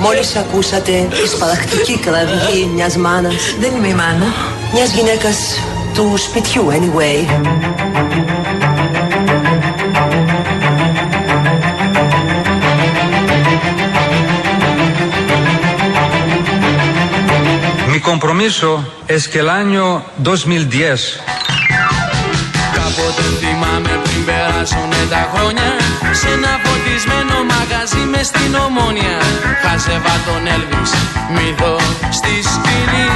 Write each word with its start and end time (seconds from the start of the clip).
Μόλις 0.00 0.36
ακούσατε 0.36 1.08
τη 1.10 1.28
σπαραχτική 1.28 1.98
κραυγή 1.98 2.70
μιας 2.74 2.96
μάνας. 2.96 3.54
Δεν 3.60 3.74
είμαι 3.76 3.88
η 3.88 3.94
μάνα. 3.94 4.26
Μιας 4.72 4.92
γυναίκας 4.92 5.36
του 5.94 6.14
σπιτιού 6.16 6.66
anyway. 6.70 7.18
Mi 17.92 18.00
compromiso 18.00 18.68
es 19.08 19.22
que 19.28 19.38
el 19.44 19.48
año 19.48 19.84
2010 20.16 21.20
Κάποτε 22.74 23.22
θυμάμαι 23.40 24.09
πριν 24.20 24.34
περάσουν 24.34 24.90
τα 25.10 25.22
χρόνια. 25.32 25.68
Σε 26.20 26.28
ένα 26.36 26.52
φωτισμένο 26.64 27.36
μαγαζί 27.52 28.04
μες 28.12 28.26
στην 28.26 28.54
ομόνια. 28.66 29.16
Χάζευα 29.62 30.14
τον 30.26 30.42
Έλβης, 30.54 30.92
μύθο 31.34 31.76
στη 32.18 32.34
σκηνή. 32.52 33.08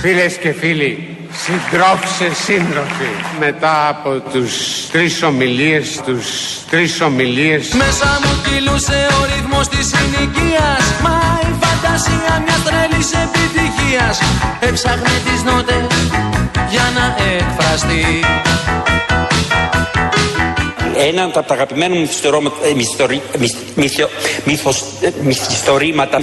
Φίλες 0.00 0.34
και 0.42 0.52
φίλοι, 0.52 1.16
συντρόφισσες 1.42 2.36
σύντροφοι, 2.44 3.12
μετά 3.38 3.88
από 3.88 4.10
τους 4.32 4.52
τρεις 4.92 5.22
ομιλίες, 5.22 6.00
τους 6.06 6.26
τρεις 6.70 7.00
ομιλίες. 7.00 7.64
Μέσα 7.72 8.08
μου 8.22 8.32
κυλούσε 8.44 9.06
ο 9.18 9.24
ρυθμός 9.30 9.68
της 9.68 9.86
συνοικίας. 9.92 10.82
Μα 11.04 11.16
η 11.50 11.52
φαντασία 11.62 12.32
μιας 12.44 12.62
τρέλης 12.66 13.10
επιτυχίας. 13.24 14.16
Έψαχνε 14.60 15.14
τις 15.26 15.42
νότες 15.42 15.86
για 16.70 16.86
να 16.96 17.04
εκφραστεί. 17.32 18.04
Ένα 21.08 21.22
από 21.24 21.42
τα 21.42 21.54
αγαπημένα 21.54 21.94
μου 21.94 22.00
μυθιστορώ- 22.00 22.42
ε, 22.70 22.74
μυθιστορι- 22.74 23.22
μυθ- 23.38 23.56
μυθιο- 23.74 24.10
μύθος- 24.44 24.84
ε, 25.00 25.08
μυθιστορήματα. 25.22 26.18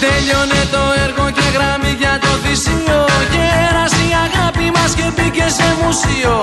Τέλειωνε 0.00 0.60
το 0.70 0.82
έργο 1.06 1.30
και 1.30 1.46
γράμμι 1.54 1.96
για 1.98 2.18
το 2.20 2.28
θυσίο. 2.42 2.98
Γέρασε 3.34 4.02
η 4.10 4.14
αγάπη 4.26 4.70
μας 4.76 4.94
και 4.94 5.06
μπήκε 5.14 5.46
σε 5.58 5.68
μουσείο. 5.82 6.34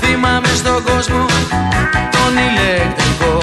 Θυμάμαι 0.00 0.48
στον 0.56 0.82
κόσμο 0.84 1.26
τον 2.16 2.32
ηλεκτρικό. 2.48 3.38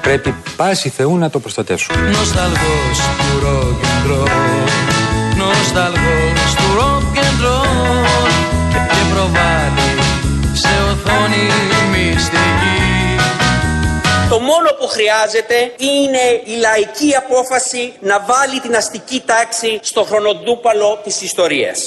Πρέπει 0.00 0.34
πάση 0.56 0.88
Θεού 0.96 1.16
να 1.16 1.30
το 1.30 1.38
προστατεύσουμε. 1.38 1.98
Νοσταλγός 2.08 2.98
του 3.18 3.46
rock 3.46 3.80
and 3.92 4.10
roll 4.10 4.30
Νοσταλγός 5.36 6.15
μυστική 12.16 12.46
Το 14.28 14.38
μόνο 14.40 14.68
που 14.78 14.86
χρειάζεται 14.86 15.72
είναι 15.76 16.24
η 16.44 16.54
λαϊκή 16.60 17.14
απόφαση 17.16 17.92
να 18.00 18.20
βάλει 18.20 18.60
την 18.60 18.76
αστική 18.76 19.22
τάξη 19.26 19.78
στο 19.82 20.02
χρονοτούπαλο 20.02 21.00
της 21.04 21.22
ιστορίας. 21.22 21.84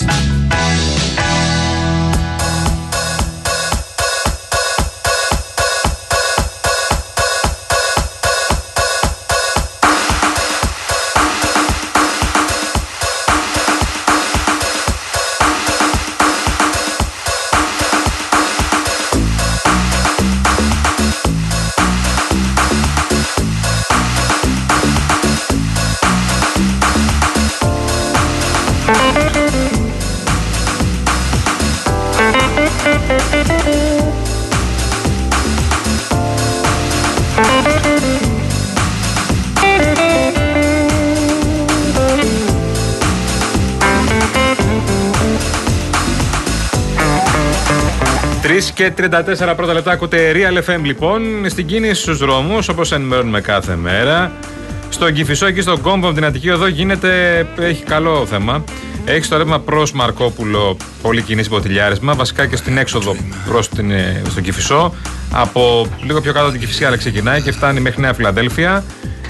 Και 48.80 48.94
34 48.98 49.54
πρώτα 49.56 49.74
λεπτά 49.74 49.92
ακούτε 49.92 50.32
Real 50.36 50.70
FM 50.70 50.80
λοιπόν. 50.84 51.50
Στην 51.50 51.66
κίνηση 51.66 52.02
στους 52.02 52.18
δρόμους, 52.18 52.68
όπως 52.68 52.92
ενημερώνουμε 52.92 53.42
κάθε 53.42 53.76
μέρα. 53.76 54.32
Στον 54.90 55.14
Κυφισό, 55.14 55.46
εκεί 55.46 55.62
στον 55.62 55.82
κόμπο 55.82 56.06
από 56.06 56.16
την 56.16 56.26
Αττική 56.26 56.50
Οδό, 56.50 56.68
γίνεται. 56.68 57.46
Έχει 57.60 57.84
καλό 57.84 58.26
θέμα. 58.26 58.64
Έχει 59.06 59.24
στο 59.24 59.38
ρεύμα 59.38 59.60
προς 59.60 59.92
Μαρκόπουλο 59.92 60.78
πολύ 61.02 61.22
κινήσει 61.22 61.50
ποτηλιάρισμα. 61.50 62.14
Βασικά 62.14 62.46
και 62.46 62.56
στην 62.56 62.78
έξοδο 62.78 63.16
προς 63.48 63.66
στον 64.30 64.44
Κυφισό. 64.44 64.94
Από 65.32 65.88
λίγο 66.04 66.22
πιο 66.22 66.32
κάτω 66.32 66.44
από 66.44 66.52
την 66.52 66.62
Κυφυσία 66.62 66.96
ξεκινάει 66.96 67.42
και 67.42 67.52
φτάνει 67.52 67.80
μέχρι 67.80 68.02
Νέα 68.02 68.14
Φιλαδέλφια. 68.14 68.84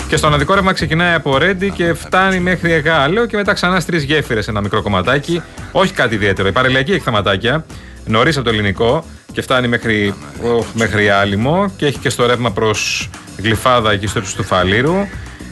Και 0.10 0.18
στον 0.18 0.34
οδικό 0.34 0.54
ρεύμα 0.54 0.74
ξεκινάει 0.74 1.14
από 1.14 1.38
Ρέντι 1.38 1.72
και 1.72 1.94
φτάνει 1.94 2.40
μέχρι 2.40 2.72
Εγάλεο 2.72 3.26
και 3.26 3.36
μετά 3.36 3.54
ξανά 3.54 3.74
στις 3.74 3.86
τρεις 3.86 4.04
γέφυρες 4.04 4.48
ένα 4.48 4.62
μικρό 4.62 4.82
κομματάκι. 4.82 5.42
Όχι 5.72 5.94
κάτι 5.94 6.16
ιδιαίτερο. 6.16 6.48
Η 6.48 6.52
παρελιακή 6.52 6.92
έχει 6.92 7.02
θεματάκια 7.02 7.66
νωρίς 8.06 8.36
από 8.36 8.46
το 8.46 8.52
ελληνικό 8.52 9.06
και 9.32 9.42
φτάνει 9.42 9.68
μέχρι, 9.68 10.14
οχ, 10.44 10.66
μέχρι 10.74 11.10
Άλυμο 11.10 11.72
και 11.78 11.86
έχει 11.86 11.98
και 11.98 12.10
στο 12.10 12.26
ρεύμα 12.26 12.52
προς 12.52 13.10
Γλυφάδα 13.38 13.92
εκεί 13.92 14.08
στο 14.08 14.20
ύψος 14.20 14.36
του 14.36 14.44
Φαλήρου. 14.44 14.96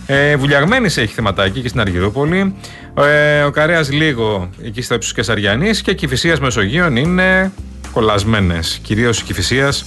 Ε, 0.05 0.35
Βουλιαγμένης 0.35 0.97
έχει 0.97 1.13
θεματάκι 1.13 1.59
εκεί 1.59 1.67
στην 1.67 1.79
Αργυρούπολη. 1.79 2.55
Ε, 2.97 3.41
ο 3.41 3.51
Καρέας 3.51 3.91
λίγο 3.91 4.49
εκεί 4.63 4.81
στο 4.81 4.93
ύψος 4.95 5.13
Κεσαριανής 5.13 5.81
και 5.81 5.93
Κυφυσίας 5.93 6.39
Μεσογείων 6.39 6.95
είναι 6.95 7.51
κολλασμένες. 7.91 8.79
Κυρίως 8.83 9.19
η 9.19 9.23
Κυφυσίας 9.23 9.85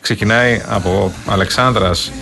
ξεκινάει 0.00 0.62
από 0.68 1.12
Αλεξάνδρας 1.26 2.12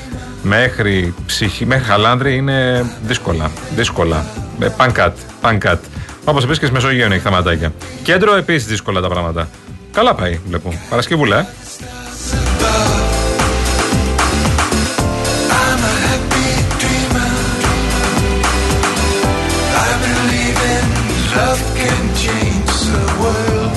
μέχρι, 0.42 1.14
ψυχή, 1.26 1.66
μέχρι 1.66 1.84
Χαλάνδρη 1.84 2.34
είναι 2.36 2.86
δύσκολα. 3.06 3.50
δύσκολα. 3.76 4.26
Ε, 4.60 4.68
Πανκάτ. 4.76 5.16
Πανκάτ. 5.40 5.84
Όπως 6.24 6.42
επίσης 6.42 6.58
και 6.58 6.66
στη 6.66 6.74
Μεσογείο 6.74 7.06
έχει 7.06 7.18
θεματάκια. 7.18 7.72
Κέντρο 8.02 8.36
επίσης 8.36 8.66
δύσκολα 8.66 9.00
τα 9.00 9.08
πράγματα. 9.08 9.48
Καλά 9.92 10.14
πάει, 10.14 10.40
βλέπω. 10.46 10.72
Παρασκευούλα, 10.90 11.38
ε. 11.38 11.46
I'm 15.62 15.82
a 15.90 15.94
happy 16.06 16.48
dreamer. 16.82 17.32
I 19.86 19.90
believe 20.04 20.58
in 20.74 20.86
love 21.34 21.62
can 21.80 22.04
change 22.24 22.72
the 22.92 23.04
world. 23.20 23.70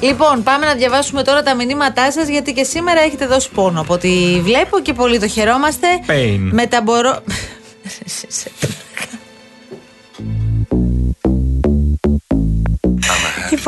Λοιπόν, 0.00 0.42
πάμε 0.42 0.66
να 0.66 0.74
διαβάσουμε 0.74 1.22
τώρα 1.22 1.42
τα 1.42 1.54
μηνύματά 1.54 2.12
σας 2.12 2.28
γιατί 2.28 2.52
και 2.52 2.64
σήμερα 2.64 3.00
έχετε 3.00 3.26
δώσει 3.26 3.50
πόνο. 3.54 3.80
Από 3.80 3.94
ό,τι 3.94 4.40
βλέπω 4.42 4.80
και 4.80 4.92
πολύ 4.92 5.18
το 5.18 5.28
χαιρόμαστε. 5.28 5.86
Pain. 6.06 6.38
Μεταμπορώ. 6.50 7.18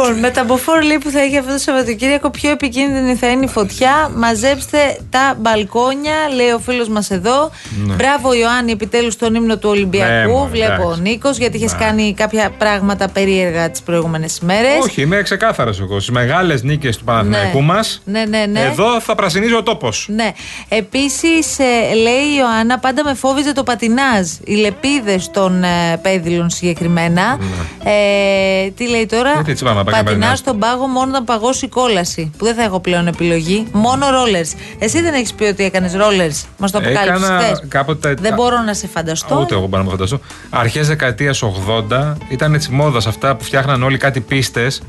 Λοιπόν, 0.00 0.18
με 0.18 0.30
τα 0.30 0.44
μποφόρ 0.44 0.82
λέει 0.82 0.98
που 0.98 1.10
θα 1.10 1.20
έχει 1.20 1.38
αυτό 1.38 1.52
το 1.52 1.58
Σαββατοκύριακο, 1.58 2.30
πιο 2.30 2.50
επικίνδυνη 2.50 3.14
θα 3.14 3.26
είναι 3.26 3.44
η 3.44 3.48
φωτιά. 3.48 4.10
Μαζέψτε 4.16 4.78
τα 5.10 5.36
μπαλκόνια, 5.40 6.14
λέει 6.34 6.50
ο 6.50 6.58
φίλος 6.58 6.88
μας 6.88 7.10
εδώ. 7.10 7.50
Ναι. 7.86 7.94
Μπράβο, 7.94 8.32
Ιωάννη, 8.34 8.72
επιτέλους 8.72 9.16
τον 9.16 9.34
ύμνο 9.34 9.56
του 9.58 9.68
Ολυμπιακού. 9.68 10.12
Ναι, 10.12 10.26
μωρέ, 10.26 10.50
Βλέπω 10.50 10.82
ο 10.82 10.84
εντάξει. 10.84 11.00
Νίκος, 11.00 11.36
γιατί 11.38 11.56
είχες 11.56 11.72
Ναι. 11.72 11.78
κάνει 11.78 12.14
κάποια 12.14 12.50
πράγματα 12.58 13.08
περίεργα 13.08 13.70
τις 13.70 13.82
προηγούμενες 13.82 14.38
ημέρε. 14.38 14.68
Όχι, 14.82 15.02
είμαι 15.02 15.22
ξεκάθαρος 15.22 15.80
εγώ. 15.80 16.00
Στις 16.00 16.14
μεγάλες 16.14 16.62
νίκες 16.62 16.96
του 16.96 17.04
Παναθηναϊκού 17.04 17.62
μας, 17.62 18.02
Ναι, 18.04 18.24
ναι, 18.28 18.44
ναι. 18.46 18.60
εδώ 18.60 19.00
θα 19.00 19.14
πρασινίζει 19.14 19.54
ο 19.54 19.62
τόπος. 19.62 20.06
Ναι. 20.10 20.30
Επίσης, 20.68 21.56
λέει 22.02 22.24
η 22.32 22.36
Ιωάννα, 22.38 22.78
πάντα 22.78 23.04
με 23.04 23.14
φόβιζε 23.14 23.52
το 23.52 23.62
πατινάζ. 23.62 24.28
Οι 24.44 24.54
λεπίδες 24.54 25.30
των 25.30 25.62
ε, 25.62 25.96
πέδιλων 26.02 26.50
συγκεκριμένα. 26.50 27.38
Ε, 27.84 28.70
τι 28.70 28.88
λέει 28.88 29.06
τώρα, 29.06 29.32
Γιατί 29.32 29.50
έτσι 29.50 29.64
πάμε 29.64 29.84
να 29.90 29.96
πάμε 29.96 30.10
και 30.10 30.16
πατινάζ 30.16 30.38
πατινάζ. 30.38 30.38
στον 30.38 30.58
πάγο 30.58 30.86
μόνο 30.86 31.10
όταν 31.10 31.24
παγώσει 31.24 31.64
η 31.64 31.68
κόλαση. 31.68 32.30
Που 32.38 32.44
δεν 32.44 32.54
θα 32.54 32.62
έχω 32.62 32.80
πλέον 32.80 33.06
επιλογή. 33.06 33.66
Μόνο 33.72 34.10
ρόλερ. 34.10 34.44
Εσύ 34.78 35.00
δεν 35.00 35.14
έχεις 35.14 35.32
πει 35.32 35.44
ότι 35.44 35.64
έκανες 35.64 35.94
ρόλερ. 35.94 36.30
Μας 36.58 36.70
το 36.70 36.78
αποκάλυψε 36.78 37.24
Έκανα 37.24 37.40
χθες. 37.40 37.62
κάποτε. 37.68 38.14
Δεν 38.20 38.34
μπορώ 38.34 38.62
να 38.62 38.74
σε 38.74 38.86
φανταστώ. 38.86 39.38
Ούτε 39.40 39.54
εγώ 39.54 39.66
μπορώ 39.66 39.82
να 39.82 39.84
με 39.84 39.90
φανταστώ. 39.90 40.20
Αρχές 40.50 40.86
δεκαετίας 40.88 41.42
80 41.42 42.16
ήταν 42.28 42.54
έτσι 42.54 42.70
μόδας 42.70 43.06
αυτά 43.06 43.36
που 43.36 43.44
φτιάχναν 43.44 43.82
όλοι 43.82 43.96
κάτι 43.96 44.20
πίστες 44.20 44.82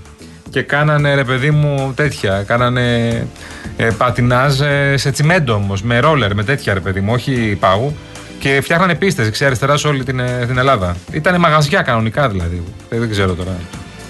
και 0.49 0.61
κάνανε 0.61 1.13
ρε 1.15 1.23
παιδί 1.23 1.51
μου 1.51 1.93
τέτοια. 1.95 2.43
Κάνανε 2.43 3.07
ε, 3.77 3.89
πατινάζ 3.97 4.61
ε, 4.61 4.97
σε 4.97 5.11
τσιμέντο 5.11 5.53
όμως, 5.53 5.81
με 5.81 5.99
ρόλερ, 5.99 6.35
με 6.35 6.43
τέτοια 6.43 6.73
ρε 6.73 6.79
παιδί 6.79 6.99
μου, 7.01 7.13
όχι 7.13 7.57
πάγου. 7.59 7.95
Και 8.39 8.59
φτιάχνανε 8.61 8.95
πίστες 8.95 9.25
δεξιά-αριστερά 9.25 9.77
σε 9.77 9.87
όλη 9.87 10.03
την, 10.03 10.19
ε, 10.19 10.45
την 10.47 10.57
Ελλάδα. 10.57 10.95
Ήτανε 11.11 11.37
μαγαζιά 11.37 11.81
κανονικά 11.81 12.29
δηλαδή. 12.29 12.63
Ε, 12.89 12.99
δεν 12.99 13.09
ξέρω 13.09 13.33
τώρα. 13.33 13.57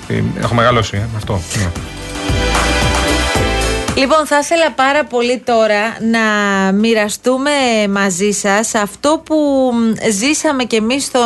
Ε, 0.10 0.24
Έχω 0.40 0.54
μεγαλώσει, 0.54 0.98
ε, 0.98 1.00
με 1.00 1.10
αυτό. 1.16 1.42
Ναι. 4.00 4.06
Λοιπόν, 4.06 4.26
θα 4.26 4.38
ήθελα 4.38 4.72
πάρα 4.72 5.06
πολύ 5.06 5.38
τώρα 5.46 5.98
να 6.02 6.22
μοιραστούμε 6.72 7.52
μαζί 7.90 8.32
σας 8.32 8.76
αυτό 8.76 9.22
που 9.26 9.36
μ, 9.74 10.10
ζήσαμε 10.12 10.64
και 10.64 10.76
εμείς 10.76 11.12
το, 11.12 11.20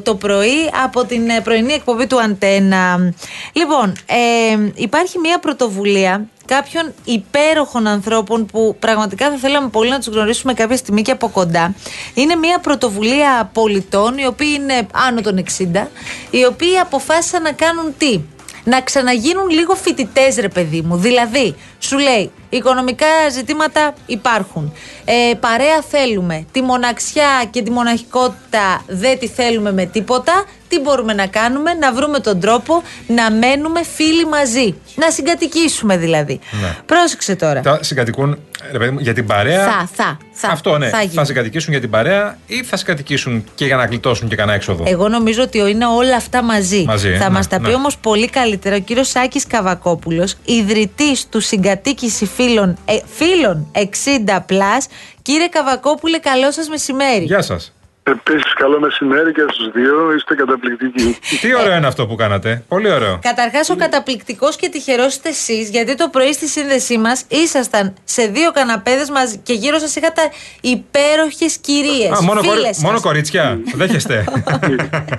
το 0.00 0.14
πρωί 0.14 0.70
από 0.84 1.04
την 1.04 1.28
ε, 1.28 1.40
πρωινή 1.40 1.72
εκπομπή 1.72 2.06
του 2.06 2.20
Αντένα. 2.20 3.12
Λοιπόν, 3.52 3.92
ε, 4.06 4.70
υπάρχει 4.74 5.18
μια 5.18 5.38
πρωτοβουλία 5.38 6.26
κάποιων 6.46 6.92
υπέροχων 7.04 7.86
ανθρώπων 7.86 8.46
που 8.46 8.76
πραγματικά 8.78 9.30
θα 9.30 9.36
θέλαμε 9.36 9.68
πολύ 9.68 9.90
να 9.90 9.98
τους 9.98 10.06
γνωρίσουμε 10.06 10.54
κάποια 10.54 10.76
στιγμή 10.76 11.02
και 11.02 11.10
από 11.10 11.28
κοντά. 11.28 11.74
Είναι 12.14 12.34
μια 12.34 12.58
πρωτοβουλία 12.58 13.50
πολιτών, 13.52 14.18
οι 14.18 14.26
οποίοι 14.26 14.58
είναι 14.60 14.86
άνω 14.92 15.20
των 15.20 15.44
60, 15.58 15.86
οι 16.30 16.44
οποίοι 16.44 16.78
αποφάσισαν 16.78 17.42
να 17.42 17.52
κάνουν 17.52 17.94
τι; 17.98 18.20
Να 18.64 18.80
ξαναγίνουν 18.80 19.48
λίγο 19.48 19.74
φοιτητές, 19.74 20.36
ρε 20.36 20.48
παιδί 20.48 20.80
μου. 20.80 20.96
Δηλαδή, 20.96 21.54
σου 21.78 21.98
λέει, 21.98 22.30
οικονομικά 22.48 23.06
ζητήματα 23.30 23.94
υπάρχουν. 24.06 24.72
Ε, 25.04 25.34
παρέα 25.40 25.82
θέλουμε. 25.88 26.46
Τη 26.52 26.62
μοναξιά 26.62 27.44
και 27.50 27.62
τη 27.62 27.70
μοναχικότητα 27.70 28.84
δεν 28.86 29.18
τη 29.18 29.28
θέλουμε 29.28 29.72
με 29.72 29.84
τίποτα. 29.84 30.44
Τι 30.68 30.80
μπορούμε 30.80 31.12
να 31.12 31.26
κάνουμε, 31.26 31.74
να 31.74 31.92
βρούμε 31.92 32.18
τον 32.18 32.40
τρόπο 32.40 32.82
να 33.06 33.30
μένουμε 33.30 33.84
φίλοι 33.84 34.26
μαζί. 34.26 34.74
Να 34.94 35.10
συγκατοικήσουμε 35.10 35.96
δηλαδή. 35.96 36.40
Ναι. 36.62 36.76
Πρόσεξε 36.86 37.36
τώρα. 37.36 37.62
Θα 37.62 37.78
συγκατοικούν 37.82 38.38
ρε 38.72 38.78
παιδί 38.78 38.90
μου, 38.90 38.98
για 39.00 39.14
την 39.14 39.26
παρέα. 39.26 39.64
Θα, 39.64 39.88
θα, 39.94 40.18
θα. 40.32 40.48
Αυτό 40.48 40.78
ναι. 40.78 40.88
Θα 40.88 40.96
Θα, 40.98 41.02
γίνει. 41.02 41.26
συγκατοικήσουν 41.26 41.72
για 41.72 41.80
την 41.80 41.90
παρέα 41.90 42.38
ή 42.46 42.64
θα 42.64 42.76
συγκατοικήσουν 42.76 43.44
και 43.54 43.64
για 43.64 43.76
να 43.76 43.84
γλιτώσουν 43.84 44.28
και 44.28 44.36
κανένα 44.36 44.56
έξοδο; 44.56 44.84
Εγώ 44.86 45.08
νομίζω 45.08 45.42
ότι 45.42 45.58
είναι 45.58 45.86
όλα 45.86 46.16
αυτά 46.16 46.42
μαζί. 46.42 46.84
Μαζί, 46.86 47.08
ε, 47.08 47.16
Θα 47.16 47.24
ναι, 47.24 47.30
μας 47.30 47.48
τα 47.48 47.56
πει 47.60 47.68
ναι. 47.68 47.74
όμως 47.74 47.98
πολύ 47.98 48.28
καλύτερα 48.28 48.76
ο 48.76 48.80
κύριος 48.80 49.08
Σάκης 49.08 49.46
Καβακόπουλος, 49.46 50.34
ιδρυτής 50.44 51.26
του 51.28 51.40
Συγκατοίκηση 51.40 52.26
Φίλων, 52.26 52.76
ε, 52.84 52.98
φίλων 53.06 53.66
60. 53.72 54.88
Κύριε 55.22 55.48
Καβακόπουλε, 55.48 56.18
καλό 56.18 56.52
σας 56.52 56.68
μεσημέρι. 56.68 57.24
Γεια 57.24 57.42
σας. 57.42 57.72
Επίσης, 58.04 58.52
καλό 58.54 58.80
μεσημέρι 58.80 59.32
και 59.32 59.40
στους 59.50 59.70
δύο. 59.72 60.12
Είστε 60.16 60.34
καταπληκτικοί. 60.34 61.18
Τι 61.40 61.54
ωραίο 61.54 61.76
είναι 61.76 61.86
αυτό 61.86 62.06
που 62.06 62.14
κάνατε. 62.14 62.64
Πολύ 62.68 62.90
ωραίο. 62.92 63.18
Καταρχάς, 63.22 63.70
ο 63.70 63.76
καταπληκτικός 63.76 64.56
και 64.56 64.68
τυχερός 64.68 65.06
είστε 65.06 65.28
εσείς, 65.28 65.68
γιατί 65.70 65.94
το 65.94 66.08
πρωί 66.08 66.32
στη 66.32 66.46
σύνδεσή 66.48 66.98
μας 66.98 67.24
ήσασταν 67.28 67.94
σε 68.04 68.26
δύο 68.26 68.50
καναπέδες 68.52 69.10
μαζί 69.10 69.36
και 69.38 69.52
γύρω 69.52 69.78
σας 69.78 69.96
είχατε 69.96 70.20
υπέροχες 70.60 71.56
κυρίες. 71.58 72.10
Α, 72.18 72.22
μόνο, 72.22 72.40
κορι- 72.40 72.52
φίλες 72.58 72.74
σας. 72.76 72.84
μόνο 72.84 73.00
κορίτσια. 73.00 73.60
Δέχεστε. 73.74 74.24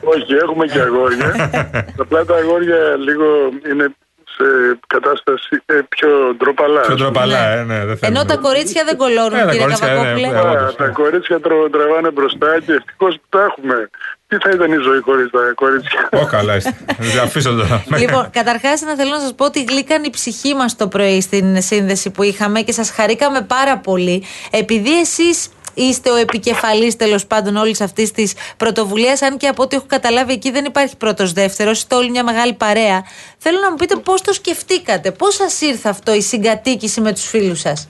Όχι, 0.03 0.33
έχουμε 0.43 0.65
και 0.65 0.79
αγόρια. 0.79 1.49
Απλά 2.03 2.25
τα 2.25 2.35
αγόρια 2.35 2.77
λίγο 3.07 3.25
είναι 3.71 3.95
σε 4.35 4.45
κατάσταση 4.87 5.53
ε, 5.65 5.79
πιο 5.89 6.09
ντροπαλά. 6.37 6.81
Πιο 6.81 6.95
ντροπαλά, 6.95 7.47
ε, 7.47 7.63
ναι, 7.63 7.85
δεν 7.85 7.97
θέλουμε. 7.97 8.19
Ενώ 8.19 8.25
τα 8.25 8.37
κορίτσια 8.37 8.83
δεν 8.83 8.97
κολώνουν, 8.97 9.39
Ε, 9.39 9.45
τα 9.45 9.51
κύριε 9.51 9.59
κορίτσια, 9.61 9.87
ναι, 9.87 9.93
Καβακόπουλε. 9.93 10.27
ναι, 10.27 10.39
Α, 10.39 10.51
όντως, 10.51 10.75
τα 10.75 10.85
ναι. 10.85 10.91
κορίτσια 10.91 11.39
τρο, 11.39 11.69
τραβάνε 11.69 12.09
μπροστά 12.11 12.49
και 12.65 12.73
ευτυχώς 12.79 13.13
που 13.15 13.27
τα 13.29 13.41
έχουμε. 13.49 13.89
Τι 14.27 14.35
θα 14.43 14.49
ήταν 14.53 14.71
η 14.71 14.79
ζωή 14.87 14.99
χωρίς 14.99 15.29
τα 15.31 15.39
κορίτσια; 15.55 16.09
Ω, 16.11 16.25
καλά 16.25 16.55
είστε. 16.55 16.75
Αφήστε 17.25 17.49
το. 17.49 17.65
Λοιπόν, 17.97 18.29
καταρχάς, 18.29 18.81
να 18.81 18.95
θέλω 18.95 19.09
να 19.09 19.19
σας 19.19 19.33
πω 19.35 19.45
ότι 19.45 19.63
γλύκαν 19.69 20.03
η 20.03 20.09
ψυχή 20.09 20.53
μας 20.55 20.75
το 20.75 20.87
πρωί 20.87 21.21
στην 21.21 21.61
σύνδεση 21.61 22.11
που 22.11 22.23
είχαμε 22.23 22.61
και 22.61 22.71
σας 22.71 22.91
χαρήκαμε 22.91 23.41
πάρα 23.41 23.77
πολύ. 23.77 24.23
Επειδή 24.51 24.99
εσείς 24.99 25.49
είστε 25.73 26.11
ο 26.11 26.15
επικεφαλής 26.15 26.95
τέλος 26.95 27.25
πάντων 27.25 27.55
όλης 27.55 27.81
αυτής 27.81 28.11
της 28.11 28.33
πρωτοβουλίας, 28.57 29.21
αν 29.21 29.37
και 29.37 29.47
από 29.47 29.63
ό,τι 29.63 29.75
έχω 29.75 29.85
καταλάβει 29.87 30.33
εκεί 30.33 30.51
δεν 30.51 30.65
υπάρχει 30.65 30.97
πρώτο-δεύτερο, 30.97 31.69
είστε 31.69 31.95
όλοι 31.95 32.09
μια 32.09 32.23
μεγάλη 32.23 32.53
παρέα. 32.53 33.03
Θέλω 33.37 33.59
να 33.59 33.69
μου 33.69 33.75
πείτε 33.75 33.95
πώς 33.95 34.21
το 34.21 34.33
σκεφτήκατε, 34.33 35.11
πώς 35.11 35.35
σας 35.35 35.61
ήρθε 35.61 35.89
αυτό 35.89 36.13
η 36.13 36.21
συγκατοίκηση 36.21 37.01
με 37.01 37.11
τους 37.13 37.25
φίλους 37.25 37.59
σας; 37.59 37.87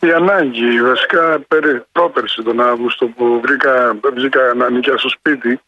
Η 0.00 0.12
ανάγκη, 0.12 0.82
βασικά 0.82 1.40
πέρι, 1.48 1.82
πρόπερση 1.92 2.42
τον 2.42 2.60
Αύγουστο 2.60 3.06
που 3.06 3.40
βρήκα, 3.40 3.96
βγήκα 4.14 4.54
να 4.54 4.70
νοικιάσω 4.70 4.98
στο 4.98 5.08
σπίτι, 5.08 5.60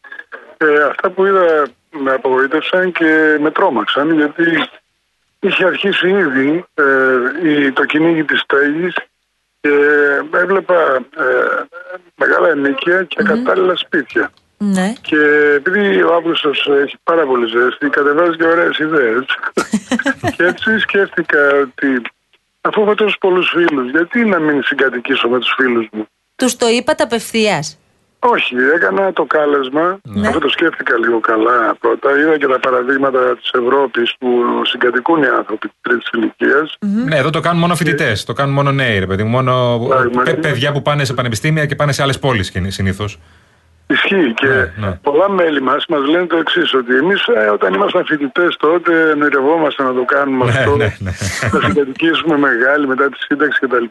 ε, 0.57 0.83
αυτά 0.89 1.09
που 1.09 1.25
είδα 1.25 1.67
με 1.89 2.11
απογοήτευσαν 2.11 2.91
και 2.91 3.37
με 3.41 3.51
τρόμαξαν 3.51 4.13
γιατί 4.13 4.69
είχε 5.39 5.65
αρχίσει 5.65 6.09
ήδη 6.09 6.65
ε, 6.73 6.83
η, 7.49 7.71
το 7.71 7.85
κυνήγι 7.85 8.23
της 8.23 8.39
στέγης 8.39 8.95
και 9.65 10.37
έβλεπα 10.37 10.95
ε, 10.95 11.63
μεγάλα 12.15 12.49
ενίκια 12.49 13.03
και 13.03 13.23
κατάλληλα 13.23 13.75
σπίτια. 13.75 14.31
Ναι. 14.57 14.93
Και 15.01 15.17
επειδή 15.55 16.03
ο 16.03 16.13
Αύγουστος 16.13 16.69
έχει 16.83 16.97
πάρα 17.03 17.25
πολύ 17.25 17.47
ζέστη, 17.47 17.89
κατεβάζεις 17.89 18.35
και 18.37 18.45
ωραίες 18.45 18.77
ιδέες. 18.79 19.25
και 20.35 20.43
έτσι 20.43 20.79
σκέφτηκα 20.79 21.39
ότι 21.61 22.01
αφού 22.61 22.81
έχω 22.81 22.95
τόσους 22.95 23.17
πολλούς 23.17 23.49
φίλους, 23.49 23.91
γιατί 23.91 24.25
να 24.25 24.39
μην 24.39 24.63
συγκατοικήσω 24.63 25.29
με 25.29 25.39
τους 25.39 25.53
φίλους 25.57 25.87
μου; 25.91 26.07
Τους 26.35 26.55
το 26.55 26.67
είπατε 26.67 27.03
απευθείας. 27.03 27.79
Όχι, 28.19 28.55
έκανα 28.75 29.13
το 29.13 29.25
κάλεσμα. 29.25 29.97
Ναι. 30.03 30.27
Αυτό 30.27 30.39
το 30.39 30.49
σκέφτηκα 30.49 30.97
λίγο 30.97 31.19
καλά 31.19 31.75
πρώτα. 31.79 32.17
Είδα 32.19 32.37
και 32.37 32.47
τα 32.47 32.59
παραδείγματα 32.59 33.19
της 33.37 33.51
Ευρώπης 33.63 34.15
που 34.19 34.27
συγκατοικούν 34.63 35.23
οι 35.23 35.27
άνθρωποι 35.27 35.67
τη 35.67 35.73
τρίτης 35.81 36.09
ηλικίας. 36.13 36.75
Ναι, 37.05 37.15
εδώ 37.17 37.29
το 37.29 37.39
κάνουν 37.39 37.59
μόνο 37.59 37.75
φοιτητές. 37.75 38.23
Το 38.23 38.33
κάνουν 38.33 38.53
μόνο 38.53 38.71
νέοι, 38.71 38.99
ρε 38.99 39.05
παιδί 39.05 39.23
μου. 39.23 39.29
Μόνο 39.29 39.85
Πράγματι. 39.89 40.31
παι- 40.31 40.39
παιδιά 40.41 40.71
που 40.71 40.81
πάνε 40.81 41.05
σε 41.05 41.13
πανεπιστήμια 41.13 41.65
και 41.65 41.75
πάνε 41.75 41.91
σε 41.91 42.01
άλλες 42.01 42.19
πόλεις 42.19 42.51
συνήθως. 42.67 43.19
Ισχύει 43.87 44.33
και 44.33 44.47
Ναι, 44.47 44.71
ναι. 44.87 44.99
πολλά 45.01 45.29
μέλη 45.29 45.61
μας 45.61 45.85
μας 45.89 46.07
λένε 46.07 46.25
το 46.25 46.37
εξής: 46.37 46.73
Ότι 46.73 46.95
εμείς 46.95 47.23
όταν 47.53 47.73
ήμασταν 47.73 48.05
φοιτητές 48.05 48.55
τότε 48.59 48.91
ονειρευόμαστε 49.11 49.83
να 49.83 49.93
το 49.93 50.03
κάνουμε 50.05 50.45
Ναι, 50.45 50.51
αυτό. 50.51 50.75
ναι, 50.75 50.95
ναι. 50.99 51.11
να 51.51 51.59
συγκατοικήσουμε 51.67 52.37
μεγάλη 52.37 52.87
μετά 52.87 53.09
τη 53.09 53.17
σύνταξη 53.19 53.59
κτλ. 53.59 53.83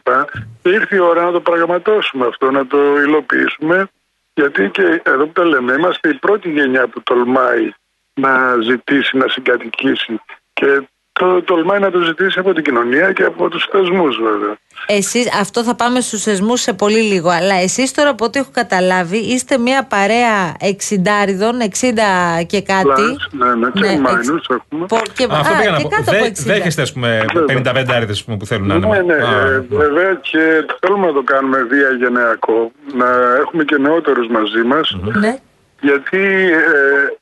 Και 0.61 0.69
ήρθε 0.69 0.95
η 0.95 0.99
ώρα 0.99 1.23
να 1.23 1.31
το 1.31 1.39
πραγματώσουμε 1.39 2.25
αυτό, 2.27 2.51
να 2.51 2.67
το 2.67 2.77
υλοποιήσουμε. 3.05 3.87
Γιατί 4.35 4.69
και 4.69 5.01
εδώ 5.05 5.25
που 5.25 5.31
τα 5.31 5.45
λέμε, 5.45 5.73
είμαστε 5.73 6.09
η 6.09 6.13
πρώτη 6.13 6.51
γενιά 6.51 6.87
που 6.87 7.03
τολμάει 7.03 7.71
να 8.13 8.57
ζητήσει, 8.61 9.17
να 9.17 9.27
συγκατοικήσει. 9.27 10.19
Και 10.53 10.87
το 11.19 11.41
τολμάει 11.41 11.79
να 11.79 11.91
το 11.91 11.99
ζητήσει 11.99 12.39
από 12.39 12.53
την 12.53 12.63
κοινωνία 12.63 13.11
και 13.11 13.23
από 13.23 13.49
τους 13.49 13.67
θεσμούς, 13.71 14.17
βέβαια. 14.21 14.55
Εσείς, 14.87 15.39
αυτό 15.39 15.63
θα 15.63 15.75
πάμε 15.75 15.99
στους 15.99 16.23
θεσμούς 16.23 16.61
σε 16.61 16.73
πολύ 16.73 17.01
λίγο 17.01 17.29
Αλλά 17.29 17.55
εσείς 17.55 17.91
τώρα 17.93 18.09
από 18.09 18.25
ό,τι 18.25 18.39
έχω 18.39 18.49
καταλάβει 18.53 19.17
Είστε 19.17 19.57
μια 19.57 19.83
παρέα 19.83 20.53
εξιντάριδων 20.59 21.53
60 21.61 22.43
και 22.47 22.61
κάτι 22.61 22.83
Πλάς, 22.83 23.27
ναι, 23.31 23.55
ναι, 23.55 23.69
και 23.73 23.85
εξ- 23.85 23.99
μάινους 23.99 24.45
έχουμε. 24.49 24.85
πο- 24.85 25.01
και, 25.13 25.27
Αυτό 25.29 25.53
α, 25.53 25.57
πήγα 25.57 25.71
να 25.71 25.77
και 25.77 25.83
πω. 25.83 25.89
κάτω 25.89 26.11
Δε- 26.11 26.17
από 26.17 26.25
60 26.25 26.43
Δέχεστε, 26.45 26.81
ας 26.81 26.93
πούμε, 26.93 27.25
55 27.47 27.93
άριδες 27.95 28.23
που 28.23 28.45
θέλουν 28.45 28.67
να 28.67 28.75
είναι. 28.75 28.87
Ναι, 28.87 29.01
ναι, 29.01 29.13
Α, 29.13 29.45
ε, 29.45 29.65
βέβαια 29.69 30.13
και 30.21 30.65
θέλουμε 30.79 31.05
να 31.07 31.13
το 31.13 31.23
κάνουμε 31.23 31.57
διαγενειακό, 31.63 32.71
να 32.93 33.07
έχουμε 33.41 33.63
και 33.63 33.77
νεότερους 33.77 34.27
μαζί 34.27 34.61
μας, 34.61 34.97
Ναι. 35.19 35.37
γιατί 35.81 36.23
ε, 36.51 37.15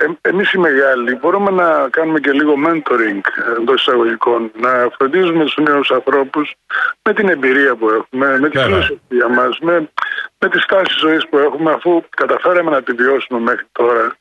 ε, 0.00 0.28
εμείς 0.28 0.52
οι 0.52 0.58
μεγάλοι 0.58 1.14
μπορούμε 1.14 1.50
να 1.50 1.88
κάνουμε 1.90 2.20
και 2.20 2.32
λίγο 2.32 2.54
mentoring 2.66 3.20
εντός 3.58 3.80
εισαγωγικών, 3.80 4.50
να 4.60 4.88
φροντίζουμε 4.98 5.44
τους 5.44 5.56
νέους 5.56 5.90
ανθρώπους 5.90 6.54
με 7.02 7.14
την 7.14 7.28
εμπειρία 7.28 7.76
που 7.76 7.88
έχουμε, 7.88 8.38
με 8.38 8.48
τη 8.48 8.58
Βέβαια. 8.58 8.74
φιλοσοφία 8.74 9.28
μας, 9.28 9.58
με, 9.58 9.90
με 10.38 10.48
τη 10.48 10.60
στάση 10.60 10.98
ζωής 10.98 11.28
που 11.28 11.38
έχουμε, 11.38 11.72
αφού 11.72 12.02
καταφέραμε 12.16 12.70
να 12.70 12.76
επιβιώσουμε 12.76 13.40
μέχρι 13.40 13.66
τώρα. 13.72 14.14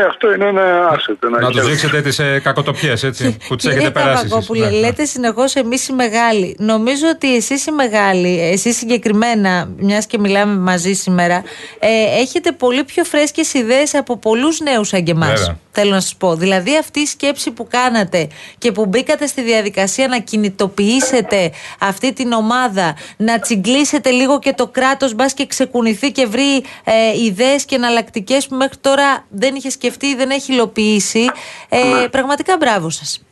Ε, 0.00 0.04
αυτό 0.08 0.34
είναι 0.34 0.46
ένα 0.46 0.62
asset. 0.94 1.16
Ένα 1.26 1.38
Να 1.40 1.46
τους 1.46 1.54
κέρδος. 1.54 1.70
δείξετε 1.70 2.00
τις 2.00 2.18
ε, 2.18 2.40
κακοτοπιές, 2.42 3.02
έτσι, 3.02 3.36
που 3.48 3.54
τις 3.56 3.64
Κύριε 3.64 3.78
έχετε 3.78 3.90
περάσει. 4.00 4.12
εσείς. 4.12 4.28
Καβακόπουλε, 4.30 4.64
Ναι, 4.64 4.70
ναι. 4.70 4.78
λέτε 4.78 5.04
συνεχώς 5.04 5.54
εμείς 5.54 5.88
οι 5.88 5.92
μεγάλοι. 5.92 6.56
Νομίζω 6.58 7.06
ότι 7.14 7.36
εσείς 7.36 7.66
οι 7.66 7.70
μεγάλοι, 7.70 8.40
εσείς 8.52 8.76
συγκεκριμένα, 8.76 9.68
μιας 9.76 10.06
και 10.06 10.18
μιλάμε 10.18 10.54
μαζί 10.60 10.92
σήμερα, 10.92 11.42
ε, 11.78 11.88
έχετε 12.20 12.52
πολύ 12.52 12.84
πιο 12.84 13.04
φρέσκες 13.04 13.54
ιδέες 13.54 13.94
από 13.94 14.18
πολλούς 14.18 14.60
νέους 14.60 14.88
σαν 14.88 15.04
και 15.04 15.10
εμάς. 15.12 15.52
Βέβαια. 15.74 15.84
Θέλω 15.84 15.90
να 15.90 16.00
σας 16.00 16.16
πω. 16.16 16.34
Δηλαδή, 16.34 16.78
αυτή 16.78 17.00
η 17.00 17.06
σκέψη 17.06 17.52
που 17.52 17.66
κάνατε 17.70 18.28
και 18.58 18.72
που 18.72 18.86
μπήκατε 18.86 19.26
στη 19.26 19.42
διαδικασία 19.42 20.08
να 20.08 20.18
κινητοποιήσετε 20.18 21.52
αυτή 21.80 22.12
την 22.12 22.32
ομάδα, 22.32 22.96
να 23.16 23.38
τσιγκλίσετε 23.38 24.10
λίγο 24.10 24.38
και 24.38 24.52
το 24.52 24.66
κράτος, 24.66 25.14
μπας 25.14 25.34
και 25.34 25.46
ξεκουνηθεί 25.46 26.12
και 26.12 26.26
βρει 26.26 26.56
ε, 26.84 27.24
ιδέες 27.24 27.64
και 27.64 27.74
εναλλακτικές 27.74 28.48
που 28.48 28.54
μέχρι 28.56 28.76
τώρα 28.80 29.24
δεν 29.28 29.54
είχε 29.54 29.70
σκεφτεί 29.70 30.06
ή 30.06 30.14
δεν 30.14 30.30
έχει 30.30 30.52
υλοποιήσει. 30.52 31.30
Ε, 31.68 32.06
Πραγματικά 32.10 32.56
μπράβο 32.56 32.90
σας. 32.90 33.24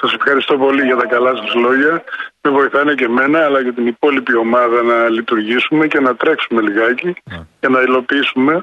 Σας 0.00 0.12
ευχαριστώ 0.12 0.56
πολύ 0.56 0.82
για 0.84 0.96
τα 0.96 1.06
καλά 1.06 1.36
σας 1.36 1.54
λόγια. 1.54 2.04
Με 2.42 2.50
βοηθάνε 2.50 2.94
και 2.94 3.04
εμένα 3.04 3.44
αλλά 3.44 3.64
και 3.64 3.72
την 3.72 3.86
υπόλοιπη 3.86 4.36
ομάδα 4.36 4.82
να 4.82 5.08
λειτουργήσουμε 5.08 5.86
και 5.86 6.00
να 6.00 6.16
τρέξουμε 6.16 6.60
λιγάκι 6.62 7.14
για 7.60 7.68
να 7.68 7.80
υλοποιήσουμε 7.80 8.62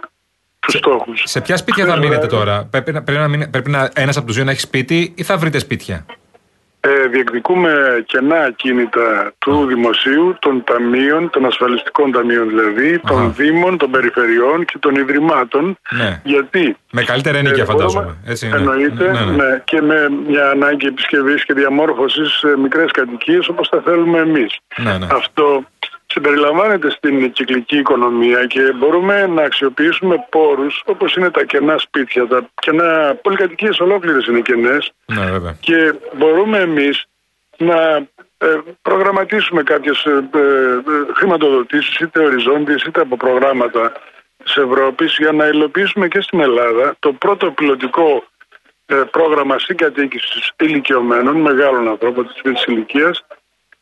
τους 0.72 0.80
στόχους. 0.80 1.22
Σε 1.26 1.42
ποια 1.42 1.58
σπίτια 1.58 1.86
θα 1.86 1.98
μείνετε 1.98 2.28
τώρα, 2.28 2.68
Πρέπει 2.72 2.92
να, 2.92 3.04
πρέπει 3.04 3.20
να, 3.20 3.28
μείνε- 3.28 3.50
πρέπει 3.50 3.70
να 3.70 3.90
ένας 3.96 4.18
από 4.18 4.26
τους 4.26 4.36
δύο 4.36 4.44
να 4.46 4.52
έχει 4.52 4.60
σπίτι 4.60 5.14
ή 5.16 5.24
θα 5.24 5.38
βρείτε 5.38 5.60
σπίτια; 5.60 6.06
ε, 6.80 7.08
διεκδικούμε 7.08 7.72
κενά 8.06 8.36
ακίνητα 8.40 9.34
του 9.38 9.66
δημοσίου, 9.66 10.36
των 10.40 10.64
ταμείων, 10.64 11.30
των 11.30 11.46
ασφαλιστικών 11.46 12.12
ταμείων 12.12 12.48
δηλαδή, 12.48 13.00
των 13.00 13.34
δήμων, 13.38 13.78
των 13.78 13.92
περιφερειών 13.92 14.66
και 14.66 14.78
των 14.80 14.96
ιδρυμάτων. 14.96 15.78
Ναι. 15.90 16.22
Γιατί; 16.24 16.78
Με 16.92 17.04
καλύτερη 17.04 17.38
ενοικία, 17.38 17.64
ε, 17.64 17.66
φαντάζομαι. 17.66 18.04
μπορούμε- 18.06 18.32
Έτσι, 18.32 18.48
ναι. 18.50 18.56
Εννοείται, 18.58 19.12
Ναι, 19.12 19.20
ναι. 19.20 19.32
ναι, 19.44 19.62
και 19.64 19.82
με 19.82 20.10
μια 20.28 20.50
ανάγκη 20.50 20.88
επισκευής 20.88 21.46
και 21.46 21.54
διαμόρφωσης 21.54 22.32
σε 22.32 22.58
μικρές 22.58 22.92
κατοικίες 22.92 23.48
όπως 23.48 23.70
τα 23.70 23.82
θέλουμε 23.86 24.20
εμείς. 24.20 24.58
Ναι, 24.78 24.98
ναι. 24.98 25.08
Αυτό 25.12 25.64
συμπεριλαμβάνεται 26.18 26.90
στην 26.90 27.32
κυκλική 27.32 27.78
οικονομία 27.78 28.46
και 28.46 28.74
μπορούμε 28.76 29.28
να 29.28 29.44
αξιοποιήσουμε 29.44 30.26
πόρους 30.30 30.84
όπως 30.86 31.16
είναι 31.16 31.30
τα 31.32 31.44
κενά 31.44 31.78
σπίτια, 31.78 32.28
τα 32.28 32.50
κενά 32.62 33.16
πολυκατοικίες 33.22 33.80
ολόκληρες 33.80 34.26
είναι 34.26 34.42
κενές 34.42 34.92
Ναι, 35.06 35.26
βέβαια. 35.32 35.58
και 35.60 35.94
μπορούμε 36.14 36.58
εμείς 36.58 37.06
να 37.58 38.08
ε, 38.38 38.48
προγραμματίσουμε 38.82 39.64
κάποιες 39.64 40.04
ε, 40.06 40.30
ε, 40.34 40.40
ε, 40.40 41.14
χρηματοδοτήσεις 41.16 42.00
είτε 42.00 42.20
οριζόντιες 42.24 42.84
είτε 42.84 43.02
από 43.02 43.18
προγράμματα 43.18 43.92
της 44.44 44.56
Ευρώπης 44.56 45.16
για 45.18 45.32
να 45.32 45.46
υλοποιήσουμε 45.46 46.08
και 46.08 46.22
στην 46.22 46.40
Ελλάδα 46.40 46.96
το 47.00 47.14
πρώτο 47.14 47.52
πιλωτικό 47.52 48.24
ε, 48.86 48.96
πρόγραμμα 48.96 49.60
συγκατοίκησης 49.60 50.52
ηλικιωμένων, 50.60 51.36
μεγάλων 51.36 51.88
ανθρώπων 51.88 52.28
της 52.28 52.36
ίδιας 52.44 52.64
ηλικίας 52.66 53.26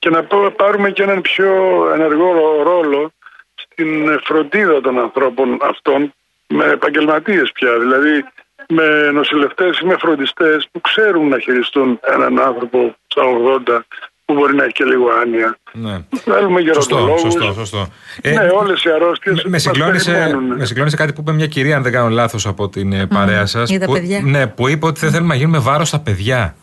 και 0.05 0.11
να 0.11 0.23
πο- 0.23 0.51
πάρουμε 0.55 0.89
και 0.91 1.03
έναν 1.03 1.21
πιο 1.21 1.51
ενεργό 1.93 2.31
ρο- 2.33 2.63
ρόλο 2.63 3.11
στην 3.55 4.09
ε, 4.09 4.17
φροντίδα 4.23 4.81
των 4.81 4.99
ανθρώπων 4.99 5.57
αυτών 5.69 6.13
με 6.47 6.65
επαγγελματίες 6.65 7.51
πια, 7.53 7.79
δηλαδή 7.79 8.23
με 8.67 9.11
νοσηλευτές 9.13 9.79
ή 9.79 9.85
με 9.85 9.95
φροντιστές 9.99 10.67
που 10.71 10.81
ξέρουν 10.81 11.27
να 11.27 11.39
χειριστούν 11.39 11.99
έναν 12.13 12.39
άνθρωπο 12.39 12.95
στα 13.07 13.21
80 13.67 13.79
που 14.25 14.33
μπορεί 14.33 14.55
να 14.55 14.63
έχει 14.63 14.73
και 14.73 14.83
λίγο 14.83 15.05
άνοια. 15.21 15.57
Ναι. 15.71 15.97
Θέλουμε 16.23 16.61
Σωστό, 16.73 16.95
γεροντολόγους. 16.95 17.21
σωστό, 17.33 17.53
σωστό. 17.53 17.87
Ε, 18.21 18.31
Ναι, 18.31 18.47
όλες 18.53 18.83
οι 18.83 18.89
αρρώστιες 18.89 19.35
με, 19.35 19.41
με, 19.43 19.49
μας 19.49 19.61
συγκλώνησε, 19.61 20.11
περιμένουν. 20.11 20.57
με 20.57 20.65
συγκλώνησε 20.65 20.95
κάτι 20.95 21.13
που 21.13 21.21
είπε 21.21 21.31
μια 21.31 21.47
κυρία, 21.47 21.75
αν 21.75 21.83
δεν 21.83 21.91
κάνω 21.91 22.09
λάθος, 22.09 22.45
από 22.47 22.69
την 22.69 22.93
ε, 22.93 23.05
παρέα 23.07 23.45
σας. 23.45 23.69
για 23.69 23.79
τα 23.79 23.85
που, 23.85 23.91
παιδιά. 23.91 24.21
ναι, 24.23 24.47
που 24.47 24.67
είπε 24.67 24.85
ότι 24.85 24.99
δεν 24.99 25.11
θέλουμε 25.11 25.27
να 25.29 25.35
γίνουμε 25.35 25.57
βάρος 25.59 25.87
στα 25.87 25.99
παιδιά. 25.99 26.55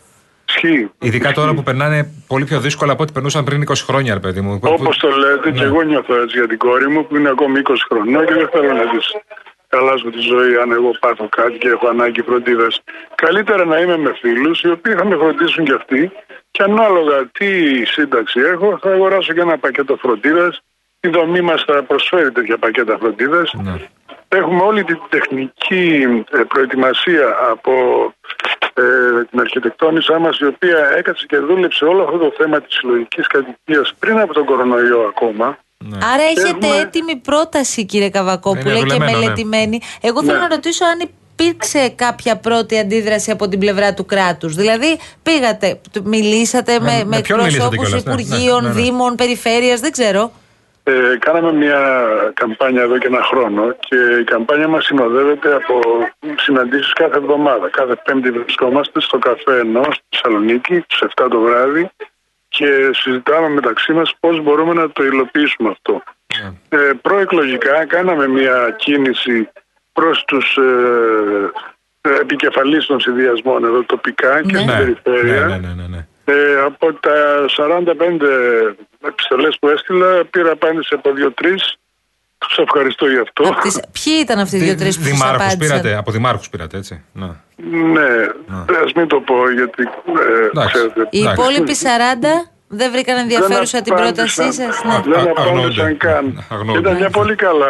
Ισχύει. 0.55 0.91
Ειδικά 0.99 1.33
τώρα 1.33 1.55
που 1.55 1.63
περνάνε 1.63 2.11
πολύ 2.27 2.45
πιο 2.45 2.61
δύσκολα 2.61 2.93
από 2.93 3.03
ό,τι 3.03 3.13
περνούσαν 3.13 3.45
πριν 3.45 3.63
20 3.63 3.73
χρόνια, 3.87 4.15
ρε 4.15 4.21
παιδί 4.21 4.41
μου. 4.41 4.59
Που- 4.59 4.69
Όπως 4.79 4.97
το 4.99 5.09
λέτε, 5.09 5.51
και 5.51 5.61
Ναι. 5.61 5.67
εγώ 5.67 5.83
νιώθω 5.83 6.15
έτσι 6.23 6.39
για 6.39 6.49
την 6.49 6.59
κόρη 6.59 6.89
μου 6.89 7.07
που 7.07 7.17
είναι 7.17 7.29
ακόμη 7.29 7.59
20 7.59 7.85
χρονών 7.89 8.27
και 8.27 8.35
δεν 8.35 8.49
θέλω 8.53 8.73
να 8.73 8.89
της 8.91 9.07
χαλάσω 9.75 10.11
τη 10.11 10.19
ζωή 10.21 10.57
αν 10.63 10.73
εγώ 10.73 10.91
πάθω 11.01 11.29
κάτι 11.29 11.59
και 11.59 11.69
έχω 11.69 11.89
ανάγκη 11.89 12.23
φροντίδας. 12.23 12.81
Καλύτερα 13.15 13.65
να 13.65 13.79
είμαι 13.79 13.97
με 13.99 14.13
φίλους 14.21 14.61
οι 14.63 14.71
οποίοι 14.71 14.95
θα 14.95 15.05
με 15.05 15.17
φροντίσουν 15.17 15.65
κι 15.65 15.73
αυτοί 15.73 16.11
και 16.51 16.63
ανάλογα 16.63 17.29
τι 17.33 17.49
σύνταξη 17.85 18.41
έχω 18.41 18.79
θα 18.83 18.91
αγοράσω 18.91 19.33
και 19.33 19.41
ένα 19.41 19.59
πακέτο 19.59 19.97
φροντίδας. 19.97 20.61
Η 21.01 21.09
δομή 21.09 21.41
μας 21.41 21.65
θα 21.67 21.83
προσφέρει 21.83 22.33
τέτοια 22.33 22.59
πακέτα 22.59 22.97
φροντίδας. 23.01 23.53
Ναι. 23.63 23.75
Έχουμε 24.29 24.63
όλη 24.63 24.85
την 24.85 24.99
τεχνική 25.09 26.07
ε, 26.33 26.39
προετοιμασία 26.49 27.27
από 27.51 27.73
ε, 28.75 28.83
την 29.31 29.41
αρχιτεκτόνησά 29.41 30.19
μας 30.19 30.39
η 30.39 30.47
οποία 30.47 30.79
έκατσε 30.97 31.27
και 31.29 31.39
δούλεψε 31.39 31.85
όλο 31.85 32.03
αυτό 32.03 32.19
το 32.19 32.33
θέμα 32.39 32.61
της 32.61 32.75
συλλογικής 32.77 33.27
κατοικίας 33.27 33.93
πριν 33.99 34.19
από 34.21 34.33
τον 34.35 34.45
κορονοϊό 34.45 35.01
ακόμα. 35.09 35.59
Άρα 36.15 36.23
έχετε 36.23 36.67
Έχουμε- 36.67 36.81
έτοιμη 36.83 37.17
πρόταση, 37.17 37.85
κύριε 37.87 38.11
Καβακόπουλε, 38.11 38.71
Είναι 38.71 38.79
και 38.79 38.85
δουλεμένο, 38.85 39.11
ναι. 39.11 39.19
μελετημένη. 39.19 39.81
Εγώ 40.01 40.21
θέλω 40.23 40.33
Ναι. 40.33 40.39
να 40.43 40.49
ρωτήσω 40.49 40.85
αν 40.85 40.99
υπήρξε 41.35 41.89
κάποια 41.89 42.37
πρώτη 42.37 42.79
αντίδραση 42.79 43.31
από 43.31 43.49
την 43.49 43.59
πλευρά 43.59 43.95
του 43.95 44.07
κράτους. 44.07 44.55
Δηλαδή, 44.55 44.99
πήγατε, 45.23 45.81
τ- 45.93 45.99
μιλήσατε 46.05 46.73
Με- 46.81 46.91
με, 46.91 46.97
με 46.97 47.05
με 47.05 47.21
ποιον 47.21 47.39
μιλήσατε 47.39 47.65
εκπροσώπους 47.65 48.03
κιόλας, 48.03 48.05
ναι, 48.05 48.13
Υπουργείων, 48.23 48.63
ναι, 48.63 48.69
ναι, 48.69 48.75
ναι. 48.75 48.81
Δήμων, 48.81 49.15
Περιφέρειας, 49.15 49.81
δεν 49.81 49.93
ξέρω. 49.93 50.33
Ε, 50.85 51.17
κάναμε 51.19 51.53
μια 51.53 51.81
καμπάνια 52.35 52.83
εδώ 52.83 52.99
και 52.99 53.07
ένα 53.07 53.23
χρόνο 53.23 53.77
και 53.79 53.97
η 54.21 54.25
καμπάνια 54.25 54.69
μας 54.69 54.85
συνοδεύεται 54.85 55.55
από 55.55 55.81
συναντήσεις 56.37 56.93
κάθε 56.93 57.17
εβδομάδα. 57.19 57.69
Κάθε 57.69 57.95
πέμπτη 58.05 58.31
βρισκόμαστε 58.31 59.01
στο 59.01 59.19
καφέ 59.19 59.59
ενός 59.59 59.87
στη 59.95 60.05
Θεσσαλονίκη, 60.11 60.85
στις 60.89 61.09
7 61.17 61.27
το 61.31 61.41
βράδυ 61.41 61.91
και 62.49 62.91
συζητάμε 62.93 63.49
μεταξύ 63.49 63.93
μας 63.93 64.15
πώς 64.21 64.41
μπορούμε 64.43 64.73
να 64.75 64.91
το 64.91 65.05
υλοποιήσουμε 65.05 65.71
αυτό. 65.71 66.03
Ε, 66.69 66.77
προεκλογικά 67.03 67.85
κάναμε 67.87 68.29
μια 68.29 68.75
κίνηση 68.79 69.49
προς 69.93 70.25
τους 70.25 70.57
ε, 70.57 71.51
ε, 72.01 72.15
επικεφαλείς 72.21 72.87
των 72.87 73.01
συνδυασμών 73.01 73.65
εδώ 73.65 73.83
τοπικά 73.83 74.43
και 74.43 74.53
Ναι. 74.53 74.59
στην 74.59 74.67
Ναι, 74.67 74.77
περιφέρεια. 74.79 75.47
ναι, 75.47 75.57
ναι, 75.57 75.75
ναι, 75.77 75.87
ναι. 75.89 76.07
Ε, 76.33 76.61
από 76.65 76.93
τα 76.93 77.45
45 77.57 78.75
επιστολές 79.07 79.57
που 79.61 79.69
έστειλα 79.69 80.25
πήρα 80.31 80.51
απάντηση 80.51 80.95
από 80.95 81.13
δύο-τρεις. 81.13 81.77
Τους 82.39 82.59
ευχαριστώ 82.59 83.07
γι' 83.07 83.19
αυτό. 83.19 83.43
Απ' 83.49 83.61
τις- 83.61 83.81
Ποιοι 84.05 84.15
ήταν 84.21 84.39
αυτοί 84.39 84.57
οι 84.57 84.59
δύο-τρεις 84.59 84.97
που 84.99 85.05
σα 85.05 85.11
Δημάρχους 85.11 85.45
απάντησαν; 85.47 85.81
πήρατε, 85.81 85.97
από 85.99 86.11
δημάρχους 86.11 86.49
πήρατε, 86.49 86.77
έτσι; 86.77 87.05
Ναι. 87.13 87.27
Ναι, 87.87 88.79
ας 88.85 88.93
μην 88.95 89.07
το 89.09 89.21
πω 89.21 89.51
γιατί 89.51 89.83
ε, 89.83 90.45
Εντάξει. 90.47 90.73
ξέρετε. 90.75 91.07
Οι 91.11 91.21
Εντάξει. 91.21 91.41
υπόλοιποι 91.43 91.75
40 91.75 92.51
δεν 92.69 92.91
βρήκαν 92.93 93.17
ενδιαφέρουσα 93.19 93.83
την 93.83 93.95
πρότασή 93.95 94.41
απάντησαν- 94.41 94.73
σας; 94.73 94.85
Ναι. 94.85 95.15
Δεν 95.15 95.27
Α- 95.27 95.31
απάντησαν 95.31 95.47
αγνοούνται. 95.47 95.93
καν. 95.99 96.45
Αγνοούνται. 96.51 96.79
Ήταν 96.79 96.97
μια 96.97 97.11
πολύ 97.11 97.35
καλά 97.35 97.67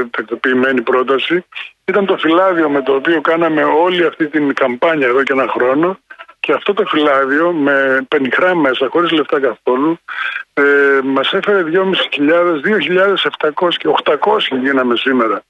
ε, 0.00 0.06
τακτοποιημένη 0.10 0.80
πρόταση. 0.80 1.44
Ήταν 1.84 2.06
το 2.06 2.16
φυλάδιο 2.16 2.68
με 2.68 2.82
το 2.82 2.92
οποίο 2.94 3.20
κάναμε 3.20 3.62
όλη 3.64 4.06
αυτή 4.06 4.26
την 4.28 4.54
καμπάνια 4.54 5.06
εδώ 5.06 5.22
και 5.22 5.32
ένα 5.32 5.46
χρόνο. 5.48 5.98
Και 6.44 6.52
αυτό 6.52 6.72
το 6.72 6.84
φυλάδιο 6.86 7.52
με 7.52 8.06
πενιχρά 8.08 8.54
μέσα, 8.54 8.88
χωρίς 8.90 9.10
λεφτά 9.10 9.40
καθόλου, 9.40 9.98
ε, 10.54 10.62
μας 11.04 11.32
έφερε 11.32 11.62
2.500, 11.62 12.60
2.700 12.60 13.76
και 13.78 13.88
800 14.04 14.16
γίναμε 14.62 14.96
σήμερα. 14.96 15.42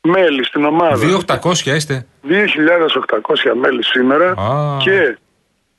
Μέλη 0.00 0.44
στην 0.44 0.64
ομάδα. 0.64 0.96
2.800 1.26 1.74
είστε; 1.74 2.06
2.800 2.28 3.54
μέλη 3.54 3.84
σήμερα 3.84 4.30
Α. 4.30 4.76
και 4.78 5.18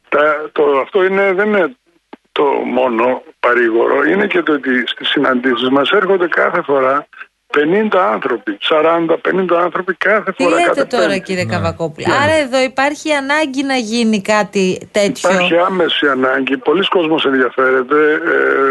τα, 0.10 0.50
το, 0.52 0.64
αυτό 0.82 1.04
είναι, 1.04 1.34
δεν 1.34 1.48
είναι 1.48 1.76
το 2.32 2.44
μόνο 2.66 3.24
παρήγορο, 3.40 4.04
είναι 4.04 4.28
και 4.28 4.42
το 4.44 4.54
ότι 4.54 4.88
στις 4.88 5.10
συναντήσεις 5.10 5.70
μας 5.70 5.90
έρχονται 5.90 6.28
κάθε 6.28 6.62
φορά 6.62 7.08
50 7.58 7.98
άνθρωποι, 8.14 8.58
40-50 8.62 9.56
άνθρωποι 9.64 9.94
κάθε 9.94 10.32
Τι 10.32 10.44
φορά. 10.44 10.56
λέτε 10.56 10.68
κάθε 10.68 10.84
τώρα, 10.86 11.08
πέμπτη. 11.08 11.22
κύριε 11.22 11.46
Καβακόπουλε; 11.46 12.06
Άρα 12.24 12.34
εδώ 12.34 12.62
υπάρχει 12.62 13.12
ανάγκη 13.14 13.64
να 13.64 13.76
γίνει 13.76 14.22
κάτι 14.22 14.88
τέτοιο. 14.92 15.30
Υπάρχει 15.30 15.58
άμεση 15.58 16.08
ανάγκη, 16.08 16.58
πολλοί 16.58 16.88
κόσμος 16.88 17.26
ενδιαφέρεται. 17.26 17.96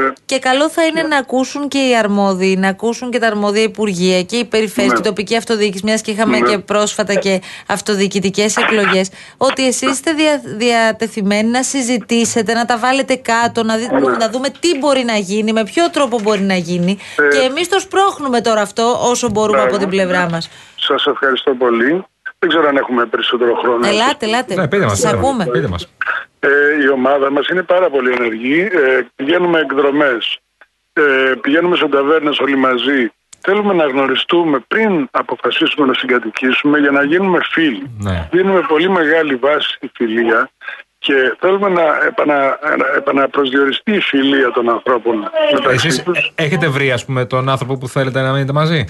Ε, 0.08 0.12
Και 0.24 0.38
καλό 0.38 0.68
θα 0.70 0.84
είναι 0.84 1.02
να 1.02 1.16
ακούσουν 1.16 1.68
και 1.68 1.78
οι 1.78 1.96
αρμόδιοι, 1.96 2.56
να 2.56 2.68
ακούσουν 2.68 3.10
και 3.10 3.18
τα 3.18 3.26
αρμόδια 3.26 3.62
υπουργεία 3.62 4.22
και 4.22 4.36
οι 4.36 4.44
περιφέρειες 4.44 4.92
Ναι. 4.92 4.98
και 5.00 5.08
η 5.08 5.10
τοπική 5.10 5.36
αυτοδιοίκηση, 5.36 5.82
μιας 5.84 6.00
και 6.00 6.10
είχαμε 6.10 6.38
Ναι. 6.38 6.48
και 6.48 6.58
πρόσφατα 6.58 7.14
και 7.14 7.40
αυτοδιοικητικές 7.66 8.56
εκλογές, 8.56 9.10
ότι 9.36 9.66
εσείς 9.66 9.90
είστε 9.90 10.12
δια, 10.12 10.40
διατεθειμένοι 10.56 11.48
να 11.50 11.62
συζητήσετε, 11.62 12.52
να 12.54 12.64
τα 12.64 12.78
βάλετε 12.78 13.14
κάτω, 13.14 13.62
να, 13.62 13.76
δει- 13.76 13.90
Ναι. 13.92 14.16
να 14.16 14.28
δούμε 14.30 14.48
τι 14.60 14.78
μπορεί 14.78 15.04
να 15.04 15.16
γίνει, 15.16 15.52
με 15.52 15.64
ποιο 15.64 15.90
τρόπο 15.90 16.18
μπορεί 16.22 16.40
να 16.40 16.54
γίνει. 16.56 16.98
Ε, 17.32 17.36
και 17.36 17.44
εμείς 17.46 17.68
το 17.68 17.80
σπρώχνουμε 17.80 18.40
τώρα 18.40 18.60
αυτό 18.60 18.75
όσο 18.82 19.30
μπορούμε 19.30 19.58
Μπράβο. 19.58 19.68
από 19.74 19.78
την 19.78 19.88
πλευρά 19.88 20.28
μας. 20.30 20.50
σας 20.76 21.06
ευχαριστώ 21.06 21.54
πολύ. 21.54 22.04
Δεν 22.38 22.48
ξέρω 22.48 22.68
αν 22.68 22.76
έχουμε 22.76 23.04
περισσότερο 23.06 23.54
χρόνο. 23.54 23.86
Ελάτε, 23.86 24.26
ελάτε. 24.26 24.54
Ναι, 24.54 24.68
πείτε 24.68 24.84
μας. 24.84 24.98
Σας 24.98 25.10
πείτε 25.10 25.16
μας, 25.16 25.24
ακούμε. 25.24 25.44
Πείτε 25.44 25.68
μας. 25.68 25.88
Ε, 26.40 26.48
η 26.84 26.88
ομάδα 26.88 27.30
μας 27.30 27.48
είναι 27.48 27.62
πάρα 27.62 27.90
πολύ 27.90 28.12
ενεργή. 28.12 28.60
Ε, 28.60 29.00
πηγαίνουμε 29.16 29.58
εκδρομές, 29.60 30.38
ε, 30.92 31.02
πηγαίνουμε 31.40 31.76
σε 31.76 31.88
ταβέρνες 31.88 32.38
όλοι 32.38 32.56
μαζί. 32.56 33.10
Θέλουμε 33.40 33.74
να 33.74 33.86
γνωριστούμε 33.86 34.58
πριν 34.68 35.08
αποφασίσουμε 35.10 35.86
να 35.86 35.94
συγκατοικήσουμε 35.94 36.78
για 36.78 36.90
να 36.90 37.04
γίνουμε 37.04 37.38
φίλοι. 37.50 37.90
Ναι. 37.98 38.28
Δίνουμε 38.32 38.60
πολύ 38.68 38.88
μεγάλη 38.90 39.34
βάση 39.34 39.68
στη 39.68 39.90
φιλία 39.94 40.50
και 40.98 41.12
θέλουμε 41.40 41.68
να 41.68 41.82
επανα, 42.06 42.34
να 42.78 42.86
επαναπροσδιοριστεί 42.96 43.92
η 43.92 44.00
φιλία 44.00 44.50
των 44.50 44.68
ανθρώπων 44.70 45.30
μεταξύ 45.54 45.86
Εσείς 45.86 46.02
τους. 46.02 46.32
ε, 46.34 46.44
έχετε 46.44 46.68
βρει, 46.68 46.92
ας 46.92 47.04
πούμε, 47.04 47.24
τον 47.24 47.48
άνθρωπο 47.48 47.76
που 47.78 47.88
θέλετε 47.88 48.20
να 48.20 48.32
μείνετε 48.32 48.52
μαζί; 48.52 48.84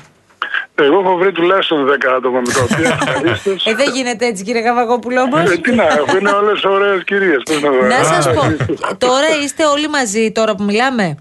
Εγώ 0.75 1.01
έχω 1.01 1.17
βρει 1.17 1.33
τουλάχιστον 1.33 1.87
10 1.87 1.91
άτομα 2.17 2.41
με 2.47 2.53
τα 2.53 2.61
οποία 2.63 2.89
ευχαρίστως. 3.01 3.67
Ε, 3.67 3.75
δεν 3.75 3.91
γίνεται 3.95 4.27
έτσι, 4.27 4.45
κύριε 4.45 4.63
Καβακόπουλο, 4.63 5.21
όμως. 5.21 5.51
Ε, 5.51 5.57
τι 5.57 5.75
να 5.75 5.83
έχω, 5.85 6.17
είναι 6.19 6.31
όλες 6.31 6.65
ωραίες 6.65 7.05
κυρίες. 7.05 7.43
πώς 7.45 7.61
να 7.63 7.71
δω. 7.71 7.87
Να 7.87 8.05
σας 8.05 8.27
Α, 8.27 8.31
πω, 8.31 8.41
ευχαριστώ. 8.41 8.97
τώρα 9.07 9.27
είστε 9.45 9.65
όλοι 9.65 9.89
μαζί, 9.89 10.33
τώρα 10.33 10.55
που 10.55 10.63
μιλάμε; 10.65 11.17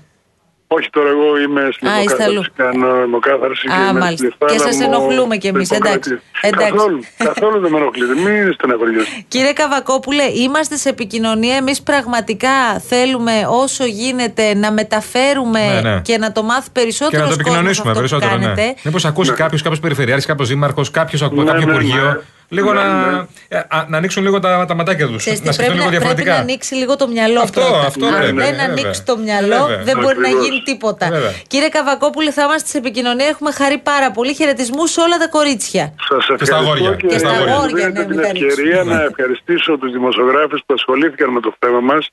Όχι, 0.77 0.89
τώρα 0.89 1.09
εγώ 1.09 1.27
είμαι 1.43 1.69
στην 1.71 1.87
Α, 1.87 2.01
είστε 2.01 2.23
αλλού. 2.23 2.41
υποκάθαρση. 2.41 2.51
Κάνω 2.55 2.87
αιμοκάθαρση. 3.03 3.67
Α, 3.67 3.71
και 3.75 3.89
είμαι 3.89 3.99
μάλιστα. 3.99 4.27
στη 4.27 4.45
Και 4.53 4.59
σας 4.59 4.75
θάλαμο, 4.77 4.95
ενοχλούμε 5.07 5.35
κι 5.37 5.47
εμείς, 5.47 5.67
στο 5.67 5.75
εντάξει. 5.75 6.09
Υποκράτη. 6.09 6.23
Εντάξει. 6.41 6.71
Καθόλου, 6.73 6.99
καθόλου 7.29 7.59
δεν 7.61 7.71
με 7.71 7.77
ενοχλείτε. 7.77 8.13
Μην 8.25 8.53
στεναχωριέστε. 8.53 9.11
Κύριε 9.27 9.53
Καβακόπουλε, 9.53 10.23
είμαστε 10.23 10.75
σε 10.75 10.89
επικοινωνία. 10.89 11.55
Εμείς 11.55 11.81
πραγματικά 11.81 12.55
θέλουμε 12.87 13.31
όσο 13.63 13.85
γίνεται 13.85 14.53
να 14.53 14.71
μεταφέρουμε 14.71 15.59
Ναι, 15.81 15.89
ναι. 15.89 16.01
και 16.01 16.17
να 16.17 16.31
το 16.31 16.43
μάθει 16.43 16.69
Και 16.71 16.79
περισσότερο 16.79 17.23
να 17.23 17.27
το 17.29 17.35
επικοινωνήσουμε 17.39 17.93
περισσότερο. 17.93 18.37
Ναι. 18.37 18.43
Κάνετε. 18.43 18.75
Μήπως 18.83 19.05
ακούσει 19.05 19.31
κάποιος, 19.31 19.61
κάποιος 19.61 19.79
περιφερειάρχης, 19.79 20.25
κάποιος 20.25 20.47
δήμαρχος, 20.49 20.91
κάποιος 20.91 21.21
από 21.23 21.35
Ναι, 21.35 21.51
κάποιο 21.51 21.65
ναι, 21.65 21.71
υπουργείο. 21.71 22.23
Ναι. 22.49 22.57
λίγο 22.61 22.73
Ναι, 22.73 22.79
να, 22.81 23.11
ναι. 23.11 23.25
ε, 23.47 23.57
α, 23.57 23.85
να 23.87 23.97
ανοίξουν 23.97 24.23
λίγο 24.23 24.39
τα, 24.39 24.65
τα 24.65 24.73
ματάκια 24.73 25.07
τους. 25.07 25.17
Ξέρεις 25.17 25.39
τι, 25.39 25.45
Να 25.45 25.51
σκεφτούν 25.51 25.75
πρέπει, 25.75 25.89
λίγο 25.89 25.99
να, 25.99 26.05
πρέπει 26.05 26.21
διαφορετικά. 26.21 26.33
να 26.33 26.39
ανοίξει 26.41 26.75
λίγο 26.75 26.95
το 26.95 27.07
μυαλό 27.07 27.39
Αυτό, 27.41 27.61
πρώτα. 27.61 27.79
αυτό 27.85 28.05
Αν 28.05 28.11
πρέπει, 28.17 28.25
δεν 28.37 28.45
βέβαια. 28.49 28.65
ανοίξει 28.65 29.03
το 29.03 29.17
μυαλό, 29.17 29.65
Βέβαια. 29.65 29.83
δεν 29.83 29.95
μπορεί 30.01 30.17
να 30.17 30.27
Ακριβώς. 30.27 30.43
γίνει 30.45 30.61
τίποτα. 30.69 31.07
Βέβαια. 31.11 31.31
Κύριε 31.47 31.69
Καβακόπουλε, 31.69 32.31
θα 32.31 32.43
είμαστε 32.43 32.67
σε 32.69 32.77
επικοινωνία. 32.77 33.27
Έχουμε 33.27 33.51
χαρεί 33.51 33.77
πάρα 33.77 34.11
πολύ. 34.11 34.33
Χαιρετισμούς 34.33 34.91
σε 34.91 35.01
όλα 35.01 35.17
τα 35.17 35.27
κορίτσια. 35.27 35.93
Σας 36.09 36.25
Και 36.25 36.45
στα 36.45 36.55
ευχαριστώ 36.55 36.55
αγόρια. 36.55 36.95
και, 36.95 37.07
Και 37.07 37.17
στα 37.17 37.29
μου 37.33 37.35
αγόρια, 37.51 37.75
δίνετε 37.75 37.99
ναι, 37.99 38.05
την 38.05 38.09
μην 38.15 38.21
τα 38.21 38.27
ευκαιρία 38.27 38.55
ρίξουμε. 38.75 38.93
να 38.93 39.01
ευχαριστήσω 39.03 39.77
τους 39.77 39.91
δημοσιογράφους 39.91 40.59
που 40.65 40.73
ασχολήθηκαν 40.73 41.29
με 41.29 41.39
το 41.45 41.51
θέμα 41.59 41.79
μας 41.79 42.03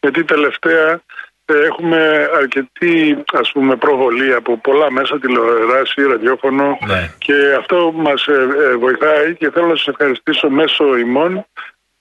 γιατί 0.00 0.24
τελευταία 0.24 0.88
ε, 0.90 1.00
έχουμε 1.46 2.28
αρκετή 2.36 3.24
ας 3.32 3.50
πούμε 3.52 3.76
προβολή 3.76 4.34
από 4.34 4.56
πολλά 4.58 4.90
μέσα 4.90 5.18
τηλεοράση, 5.18 6.02
ραδιόφωνο 6.02 6.78
Ναι. 6.86 7.10
και 7.18 7.32
αυτό 7.58 7.92
μας 7.94 8.26
ε, 8.26 8.48
ε, 8.72 8.76
βοηθάει 8.76 9.34
και 9.36 9.50
θέλω 9.50 9.66
να 9.66 9.76
σας 9.76 9.86
ευχαριστήσω 9.86 10.48
μέσω 10.50 10.96
ημών 10.96 11.46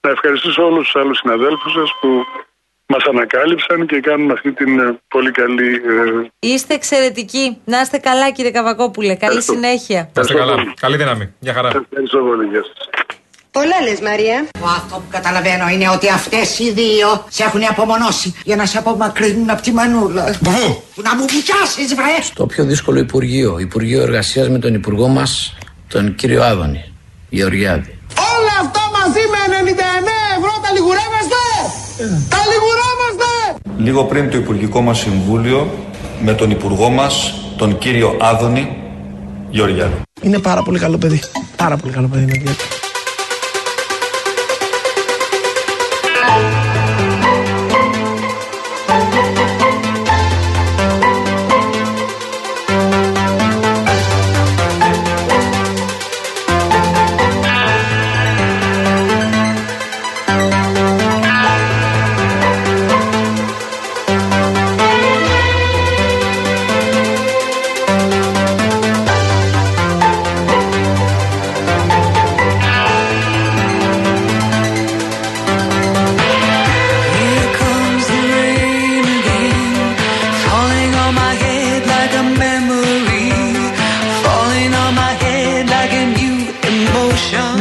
να 0.02 0.10
ευχαριστήσω 0.10 0.66
όλους 0.66 0.84
τους 0.92 1.02
άλλους 1.02 1.18
συναδέλφους 1.18 1.72
σας 1.72 1.90
που 2.02 2.26
μας 2.86 3.04
ανακάλυψαν 3.06 3.86
και 3.86 4.00
κάνουν 4.00 4.32
αυτή 4.32 4.52
την 4.52 4.80
ε, 4.80 5.00
πολύ 5.08 5.32
καλή 5.32 5.74
ε, 5.76 6.28
Είστε 6.40 6.74
εξαιρετικοί. 6.74 7.58
Να 7.66 7.82
είστε 7.82 7.98
καλά, 7.98 8.32
κύριε 8.32 8.52
Καβακόπουλε. 8.52 9.08
Καλή 9.08 9.38
Ευχαριστώ. 9.38 9.54
συνέχεια. 9.54 10.10
Να 10.14 10.22
είστε 10.22 10.34
καλά. 10.34 10.54
πολύ. 10.56 10.74
Καλή 10.80 10.98
δύναμη. 10.98 11.34
Γεια 11.40 11.54
χαρά. 11.54 11.68
ευχαριστώ 11.68 12.18
πολύ. 12.20 12.46
Γεια 12.48 12.64
σας. 12.64 12.90
Πολλά 13.52 13.82
λες 13.84 14.00
Μαρία. 14.02 14.48
Αυτό 14.78 14.96
που 14.96 15.10
καταλαβαίνω 15.10 15.68
είναι 15.70 15.90
ότι 15.90 16.10
αυτές 16.10 16.60
οι 16.60 16.72
δύο 16.72 17.26
σε 17.30 17.44
έχουν 17.44 17.62
απομονώσει 17.70 18.34
για 18.44 18.56
να 18.56 18.66
σε 18.66 18.78
απομακρύνουν 18.78 19.50
από 19.50 19.62
τη 19.62 19.72
μανούλα. 19.72 20.24
Πού; 20.44 20.84
Που 20.96 21.02
να 21.02 21.16
μου 21.16 21.26
πιάσεις 21.26 21.96
βρε! 21.96 22.16
Το 22.34 22.46
πιο 22.46 22.64
δύσκολο 22.64 23.00
Υπουργείο, 23.00 23.58
Υπουργείο 23.60 24.02
Εργασίας 24.02 24.50
με 24.50 24.60
τον 24.60 24.74
Υπουργό 24.74 25.08
μας, 25.08 25.58
τον 25.88 26.16
κύριο 26.16 26.44
Άδωνη, 26.44 26.94
Γεωργιάδη. 27.30 27.98
Όλα 28.36 28.56
αυτά 28.62 28.82
μαζί 29.00 29.24
με 29.34 29.40
99 29.60 30.16
ευρώ 30.38 30.54
τα 30.64 30.72
λιγουρεύεστε. 30.74 31.44
Τα 32.30 32.38
λιγουρεύεστε. 32.52 33.30
Λίγο 33.78 34.04
πριν 34.04 34.30
το 34.30 34.38
Υπουργικό 34.38 34.82
μας 34.82 35.00
Συμβούλιο 35.00 35.88
με 36.22 36.34
τον 36.34 36.52
Υπουργό 36.52 36.90
μας, 36.90 37.34
τον 37.58 37.78
κύριο 37.78 38.18
Άδωνη 38.22 38.78
Γεωργιάδη. 39.50 40.02
Είναι 40.22 40.40
πάρα 40.40 40.64
πολύ 40.64 40.80
καλό 40.80 40.98
παιδί. 40.98 41.20
Πάρα 41.56 41.78
πολύ 41.78 41.94
καλό 41.94 42.08
παιδί. 42.08 42.26
με 42.26 42.56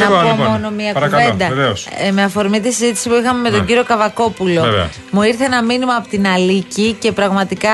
Να 0.05 0.11
Λοιπόν, 0.11 0.23
πω 0.25 0.31
λοιπόν, 0.31 0.47
μόνο 0.47 0.71
μία 0.71 0.93
παρακαλώ, 0.93 1.23
κουβέντα. 1.31 1.49
βεβαίως. 1.55 1.89
Ε, 2.07 2.11
με 2.11 2.23
αφορμή 2.23 2.61
τη 2.61 2.73
συζήτηση 2.73 3.09
που 3.09 3.15
είχαμε 3.15 3.41
με 3.41 3.51
τον 3.51 3.61
Ναι. 3.61 3.67
κύριο 3.67 3.85
Καβακόπουλο. 3.85 4.61
Βέβαια. 4.63 4.89
Μου 5.11 5.23
ήρθε 5.23 5.45
ένα 5.45 5.63
μήνυμα 5.63 5.95
από 5.95 6.09
την 6.09 6.27
Αλίκη 6.27 6.97
και 6.99 7.13
πραγματικά 7.13 7.71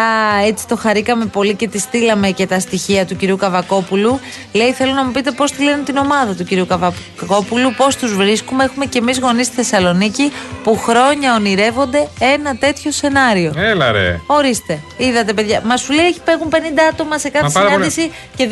έτσι 0.46 0.66
το 0.66 0.76
χαρήκαμε 0.76 1.24
πολύ 1.26 1.54
και 1.54 1.68
τη 1.68 1.78
στείλαμε 1.78 2.30
και 2.30 2.46
τα 2.46 2.58
στοιχεία 2.60 3.06
του 3.06 3.16
κυρίου 3.16 3.36
Καβακόπουλου. 3.36 4.20
Λέει: 4.52 4.72
Θέλω 4.72 4.92
να 4.92 5.04
μου 5.04 5.12
πείτε 5.12 5.30
πώς 5.30 5.52
τη 5.52 5.62
λένε 5.64 5.82
την 5.82 5.96
ομάδα 5.96 6.34
του 6.34 6.44
κυρίου 6.44 6.66
Καβακόπουλου, 6.66 7.74
πώς 7.76 7.96
τους 7.96 8.14
βρίσκουμε. 8.14 8.64
Έχουμε 8.64 8.84
και 8.86 8.98
εμείς 8.98 9.18
γονείς 9.18 9.46
στη 9.46 9.54
Θεσσαλονίκη 9.54 10.32
που 10.62 10.76
χρόνια 10.78 11.34
ονειρεύονται 11.34 12.08
ένα 12.18 12.56
τέτοιο 12.56 12.90
σενάριο. 12.90 13.52
Έλα 13.56 13.92
ρε. 13.92 14.20
Ορίστε, 14.26 14.80
είδατε 14.96 15.32
παιδιά. 15.32 15.60
Μα 15.64 15.76
σου 15.76 15.92
λέει 15.92 16.14
έχουν 16.24 16.48
50 16.50 16.54
άτομα 16.92 17.18
σε 17.18 17.28
κάθε 17.28 17.44
Μα 17.46 17.50
πάρα 17.50 17.68
συνάντηση 17.68 18.10
και 18.36 18.48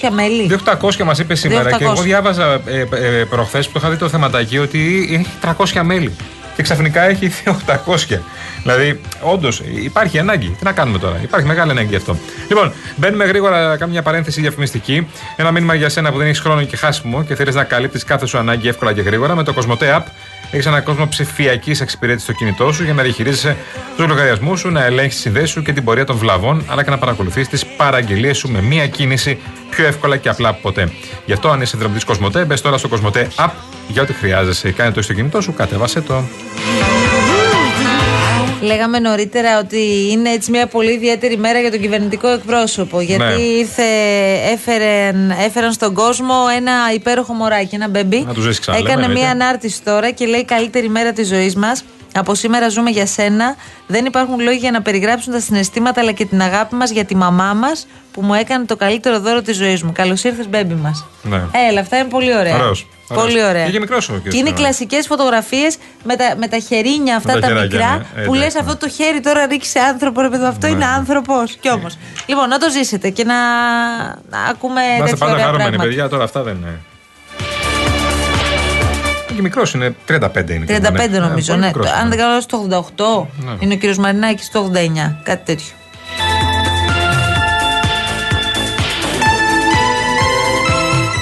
2.600 0.00 0.08
μέλη. 0.12 0.58
2.800 0.80 0.96
μας 1.04 1.18
είπε 1.18 1.34
σήμερα 1.34 1.70
2.800. 1.70 1.76
και 1.78 1.84
εγώ 1.84 1.94
διάβαζα 2.02 2.60
ε, 2.66 2.78
ε, 2.80 2.84
προχθές 3.28 3.66
που 3.66 3.72
το 3.72 3.78
είχα 3.82 3.90
δει 3.90 3.96
το 3.96 4.08
θεματάκι 4.08 4.58
ότι 4.58 5.08
έχει 5.12 5.74
300 5.76 5.82
μέλη. 5.84 6.16
Και 6.56 6.62
ξαφνικά 6.62 7.02
έχει 7.02 7.30
2.800. 7.44 8.18
Δηλαδή, 8.62 9.00
όντως 9.22 9.62
υπάρχει 9.84 10.18
ανάγκη. 10.18 10.48
Τι 10.58 10.64
να 10.64 10.72
κάνουμε 10.72 10.98
τώρα; 10.98 11.18
Υπάρχει 11.22 11.46
μεγάλη 11.46 11.70
ανάγκη 11.70 11.88
γι' 11.88 11.96
αυτό. 11.96 12.16
Λοιπόν, 12.48 12.72
μπαίνουμε 12.96 13.24
γρήγορα, 13.24 13.58
κάνουμε 13.58 13.86
μια 13.86 14.02
παρένθεση 14.02 14.40
διαφημιστική. 14.40 15.06
Ένα 15.36 15.50
μήνυμα 15.50 15.74
για 15.74 15.88
σένα 15.88 16.10
που 16.12 16.18
δεν 16.18 16.26
έχεις 16.26 16.40
χρόνο 16.40 16.62
και 16.62 16.76
χάσιμο 16.76 17.24
και 17.24 17.34
θέλεις 17.34 17.54
να 17.54 17.64
καλύπτεις 17.64 18.04
κάθε 18.04 18.26
σου 18.26 18.38
ανάγκη 18.38 18.68
εύκολα 18.68 18.92
και 18.92 19.00
γρήγορα 19.00 19.34
με 19.34 19.42
το 19.42 19.54
Cosmote 19.56 19.96
App. 19.96 20.02
Έχεις 20.52 20.66
έναν 20.66 20.82
κόσμο 20.82 21.08
ψηφιακής 21.08 21.80
εξυπηρέτησης 21.80 22.28
στο 22.28 22.38
κινητό 22.38 22.72
σου 22.72 22.84
για 22.84 22.94
να 22.94 23.02
διαχειρίζεσαι 23.02 23.56
τους 23.96 24.06
λογαριασμούς 24.06 24.60
σου, 24.60 24.70
να 24.70 24.84
ελέγχεις 24.84 25.14
τη 25.14 25.20
συνδέση 25.20 25.46
σου 25.46 25.62
και 25.62 25.72
την 25.72 25.84
πορεία 25.84 26.04
των 26.04 26.16
βλαβών, 26.16 26.64
αλλά 26.68 26.84
και 26.84 26.90
να 26.90 26.98
παρακολουθείς 26.98 27.48
τις 27.48 27.66
παραγγελίες 27.66 28.36
σου 28.36 28.50
με 28.50 28.62
μία 28.62 28.86
κίνηση 28.86 29.38
πιο 29.70 29.86
εύκολα 29.86 30.16
και 30.16 30.28
απλά 30.28 30.48
από 30.48 30.60
ποτέ. 30.60 30.92
Γι' 31.26 31.32
αυτό, 31.32 31.50
αν 31.50 31.60
είσαι 31.60 31.76
δρομητής 31.76 32.04
Cosmote, 32.06 32.46
μπες 32.46 32.60
τώρα 32.60 32.78
στο 32.78 32.88
Cosmote 32.92 33.26
App 33.36 33.50
για 33.88 34.02
ό,τι 34.02 34.12
χρειάζεσαι. 34.12 34.72
Κάνε 34.72 34.90
το 34.90 35.02
στο 35.02 35.14
κινητό 35.14 35.40
σου, 35.40 35.54
κατέβασε 35.54 36.00
το. 36.00 36.24
Λέγαμε 38.60 38.98
νωρίτερα 38.98 39.58
ότι 39.58 40.08
είναι 40.10 40.30
έτσι 40.30 40.50
μια 40.50 40.66
πολύ 40.66 40.92
ιδιαίτερη 40.92 41.36
μέρα 41.36 41.60
για 41.60 41.70
τον 41.70 41.80
κυβερνητικό 41.80 42.28
εκπρόσωπο. 42.28 43.00
Γιατί 43.00 43.22
Ναι. 43.22 43.42
ήρθε, 43.42 43.82
έφεραν, 44.52 45.30
έφεραν 45.30 45.72
στον 45.72 45.94
κόσμο 45.94 46.34
ένα 46.56 46.72
υπέροχο 46.94 47.32
μωράκι, 47.32 47.74
ένα 47.74 47.88
μπεμπί. 47.88 48.20
Να 48.26 48.34
τους 48.34 48.44
ζήσει 48.44 48.60
ξανά. 48.60 48.76
Έκανε 48.76 49.00
λέμε, 49.00 49.12
μια 49.12 49.22
εννοείται. 49.28 49.44
ανάρτηση 49.44 49.82
τώρα 49.82 50.10
και 50.10 50.26
λέει 50.26 50.44
καλύτερη 50.44 50.88
μέρα 50.88 51.12
της 51.12 51.28
ζωής 51.28 51.54
μας. 51.56 51.84
Από 52.14 52.34
σήμερα 52.34 52.68
ζούμε 52.68 52.90
για 52.90 53.06
σένα. 53.06 53.54
Δεν 53.86 54.04
υπάρχουν 54.04 54.40
λόγοι 54.40 54.56
για 54.58 54.70
να 54.70 54.82
περιγράψουν 54.82 55.32
τα 55.32 55.40
συναισθήματα 55.40 56.00
αλλά 56.00 56.12
και 56.12 56.24
την 56.24 56.42
αγάπη 56.42 56.74
μας 56.74 56.90
για 56.90 57.04
τη 57.04 57.16
μαμά 57.16 57.52
μας 57.54 57.86
που 58.12 58.22
μου 58.22 58.34
έκανε 58.34 58.64
το 58.64 58.76
καλύτερο 58.76 59.20
δώρο 59.20 59.42
της 59.42 59.56
ζωής 59.56 59.82
μου. 59.82 59.92
Καλώς 59.92 60.24
ήρθες, 60.24 60.48
μπέμπι 60.48 60.74
μας. 60.74 61.06
Ναι. 61.22 61.40
Έλα, 61.70 61.80
αυτά 61.80 61.96
είναι 61.98 62.08
πολύ 62.08 62.36
ωραία. 62.36 62.54
Ωραίος, 62.54 62.86
ωραίος. 63.08 63.24
Πολύ 63.24 63.44
ωραία. 63.44 63.70
Και 63.70 63.78
μικρός 63.80 64.08
ο 64.08 64.12
κύριος 64.12 64.32
Και 64.34 64.38
είναι 64.38 64.48
Στενάκης. 64.48 64.64
κλασικές 64.64 65.06
φωτογραφίες 65.06 65.76
με 66.04 66.16
τα, 66.16 66.34
με 66.38 66.48
τα 66.48 66.58
χερίνια 66.58 67.16
αυτά 67.16 67.34
Με 67.34 67.40
τα 67.40 67.46
τα, 67.46 67.54
χεράκια, 67.54 67.78
μικρά 67.78 68.06
ναι. 68.16 68.22
Ε, 68.22 68.24
που 68.26 68.34
λες 68.34 68.40
εντάξει, 68.42 68.58
αυτό 68.58 68.72
ναι. 68.72 68.78
το 68.78 68.88
χέρι 68.88 69.20
τώρα 69.20 69.46
ρίξει 69.46 69.70
σε 69.70 69.78
άνθρωπο, 69.78 70.20
ρε 70.20 70.28
παιδί, 70.28 70.44
αυτό 70.44 70.66
Ναι. 70.66 70.72
είναι 70.72 70.86
άνθρωπος. 70.86 71.56
Κι 71.60 71.70
όμως. 71.70 71.98
Λοιπόν, 72.26 72.48
να 72.48 72.58
το 72.58 72.70
ζήσετε 72.70 73.10
και 73.10 73.24
να, 73.24 73.34
να 74.30 74.38
ακούμε 74.50 74.80
Να 74.80 74.86
είστε 74.86 74.98
τέτοια 75.04 75.16
πάντα 75.16 75.32
ωραία 75.32 75.44
χαρούμενοι, 75.44 75.68
πράγματα. 75.68 75.88
παιδιά. 75.88 76.08
Τώρα 76.08 76.24
αυτά 76.24 76.42
δεν 76.42 76.56
είναι. 76.56 76.80
Και 79.40 79.46
μικρός 79.46 79.72
είναι, 79.74 79.94
35 80.08 80.50
είναι. 80.50 80.64
35 80.68 81.10
ναι. 81.10 81.18
νομίζω, 81.18 81.52
Ε, 81.52 81.56
πολύ 81.56 81.60
ναι. 81.60 81.66
μικρός 81.66 81.86
Αν 81.90 82.00
είναι. 82.06 82.08
δεν 82.08 82.18
κάνω 82.18 82.40
στο 82.40 82.66
88, 82.96 83.26
Ναι. 83.44 83.52
είναι 83.58 83.74
ο 83.74 83.76
κύριος 83.76 83.98
Μαρινάκης 83.98 84.46
στο 84.46 84.70
89. 84.74 85.16
Κάτι 85.22 85.44
τέτοιο. 85.44 85.72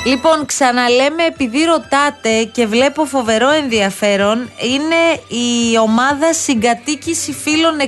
Λοιπόν, 0.09 0.47
ξαναλέμε 0.47 1.23
επειδή 1.29 1.65
ρωτάτε 1.65 2.43
και 2.53 2.67
βλέπω 2.67 3.05
φοβερό 3.05 3.51
ενδιαφέρον, 3.51 4.37
είναι 4.73 5.01
η 5.29 5.79
ομάδα 5.79 6.33
συγκατοίκηση 6.33 7.33
φίλων 7.33 7.75
60 7.81 7.85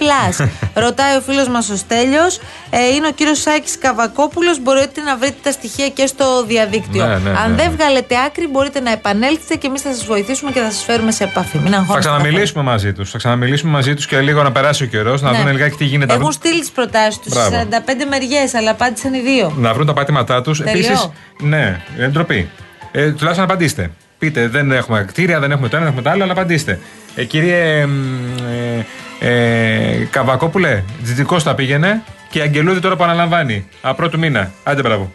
plus. 0.00 0.46
Ρωτάει 0.84 1.16
ο 1.16 1.20
φίλος 1.20 1.48
μας 1.48 1.70
ο 1.70 1.76
Στέλιος, 1.76 2.38
ε, 2.70 2.86
είναι 2.94 3.06
ο 3.06 3.10
κύριος 3.12 3.40
Σάκης 3.40 3.78
Καβακόπουλος, 3.78 4.60
μπορείτε 4.60 5.00
να 5.00 5.16
βρείτε 5.16 5.36
τα 5.42 5.50
στοιχεία 5.52 5.88
και 5.88 6.06
στο 6.06 6.44
διαδίκτυο. 6.44 7.06
Ναι, 7.06 7.14
ναι, 7.14 7.30
ναι, 7.30 7.38
Αν 7.38 7.50
ναι. 7.50 7.56
δεν 7.62 7.70
βγάλετε 7.76 8.14
άκρη, 8.26 8.46
μπορείτε 8.48 8.80
να 8.80 8.90
επανέλθετε 8.90 9.54
και 9.56 9.66
εμείς 9.66 9.82
θα 9.82 9.92
σας 9.92 10.04
βοηθήσουμε 10.04 10.50
και 10.50 10.60
θα 10.60 10.70
σας 10.70 10.84
φέρουμε 10.84 11.10
σε 11.12 11.24
επαφή. 11.24 11.58
Μην 11.58 11.72
Θα 11.72 11.78
αγχώνεστε 11.78 12.08
ξαναμιλήσουμε 12.10 12.62
μαζί 12.62 12.92
τους. 12.92 13.10
Θα 13.10 13.18
ξαναμιλήσουμε 13.18 13.70
μαζί 13.72 13.94
τους 13.94 14.06
και 14.06 14.20
λίγο 14.20 14.42
να 14.42 14.52
περάσει 14.52 14.82
ο 14.82 14.86
καιρός, 14.86 15.22
να 15.22 15.30
Ναι. 15.30 15.38
δουν 15.38 15.52
λιγάκι 15.52 15.76
τι 15.76 15.84
γίνεται. 15.84 16.06
να 16.06 16.12
Έχουν 16.12 16.24
βρουν- 16.24 16.32
στείλει 16.44 16.60
τις 16.60 16.70
προτάσεις 16.70 17.18
τους 17.20 17.32
Μπράβο. 17.32 17.50
σε 17.50 17.56
45 17.56 18.04
μεριές, 18.10 18.54
αλλά 18.54 18.70
απάντησαν 18.70 19.14
οι 19.14 19.20
δύο. 19.20 19.52
Να 19.56 19.74
βρουν 19.74 19.86
τα 19.86 19.92
πάτηματά 19.92 20.42
τους. 20.42 20.58
Τελειώ. 20.58 20.72
Επίσης, 20.86 21.10
ναι, 21.56 21.80
είναι 21.96 22.08
ντροπή. 22.08 22.48
Ε, 22.92 23.12
τουλάχιστον 23.12 23.44
απαντήστε. 23.44 23.90
Πείτε, 24.18 24.48
δεν 24.48 24.72
έχουμε 24.72 25.04
κτίρια, 25.06 25.40
δεν 25.40 25.50
έχουμε 25.50 25.68
το 25.68 25.76
ένα, 25.76 25.84
δεν 25.84 25.92
έχουμε 25.92 26.08
το 26.08 26.14
άλλο, 26.14 26.22
αλλά 26.22 26.32
απαντήστε. 26.32 26.78
Ε, 27.14 27.24
κύριε 27.24 27.86
μ, 27.86 27.92
ε, 29.20 29.30
ε, 29.30 30.04
Καβακόπουλε, 30.10 30.82
Τζιτζικό 31.02 31.36
τα 31.36 31.54
πήγαινε 31.54 32.02
και 32.30 32.38
η 32.38 32.42
Αγγελούδη 32.42 32.80
τώρα 32.80 32.96
που 32.96 33.04
αναλαμβάνει. 33.04 33.68
Α, 33.80 33.94
πρώτου 33.94 34.18
μήνα. 34.18 34.52
Άντε, 34.64 34.82
μπράβο. 34.82 35.12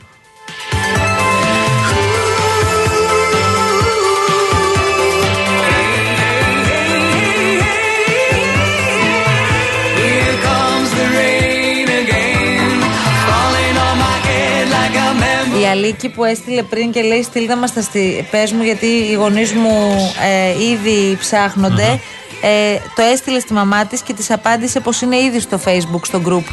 Αλίκη 15.72 16.10
που 16.10 16.24
έστειλε 16.24 16.64
πριν 16.64 16.92
και 16.92 17.02
λέει 17.02 17.24
στείλτε 17.24 17.56
μας 17.56 17.74
τα 17.74 17.82
στη... 17.82 18.28
πες 18.32 18.52
μου 18.52 18.64
γιατί 18.64 18.86
οι 18.86 19.14
γονείς 19.14 19.52
μου 19.54 19.96
ε, 20.58 20.64
ήδη 20.72 21.18
ψάχνονται. 21.20 22.00
Ε, 22.44 22.78
το 22.96 23.02
έστειλε 23.02 23.40
στη 23.40 23.54
μαμά 23.54 23.86
της 23.86 24.02
και 24.02 24.14
της 24.14 24.32
απάντησε 24.32 24.80
πως 24.80 25.02
είναι 25.02 25.18
ήδη 25.18 25.40
στο 25.40 25.60
facebook, 25.66 26.02
στο 26.06 26.22
group. 26.28 26.44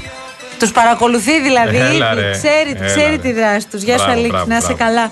Τους 0.58 0.72
παρακολουθεί 0.72 1.40
δηλαδή 1.40 1.76
Έλα, 1.76 2.12
ήδη. 2.12 2.20
ρε. 2.20 2.30
Ξέρει, 2.30 2.70
Έλα, 2.76 2.86
ξέρει 2.86 3.10
ρε. 3.10 3.18
τη 3.18 3.32
δράση 3.32 3.66
τους. 3.66 3.82
Γεια 3.82 3.98
σου 3.98 4.04
Μπράβο, 4.04 4.18
Αλίκη, 4.18 4.30
μπράβο, 4.30 4.46
να 4.48 4.56
είσαι 4.56 4.72
μπράβο. 4.72 4.84
καλά. 4.84 5.10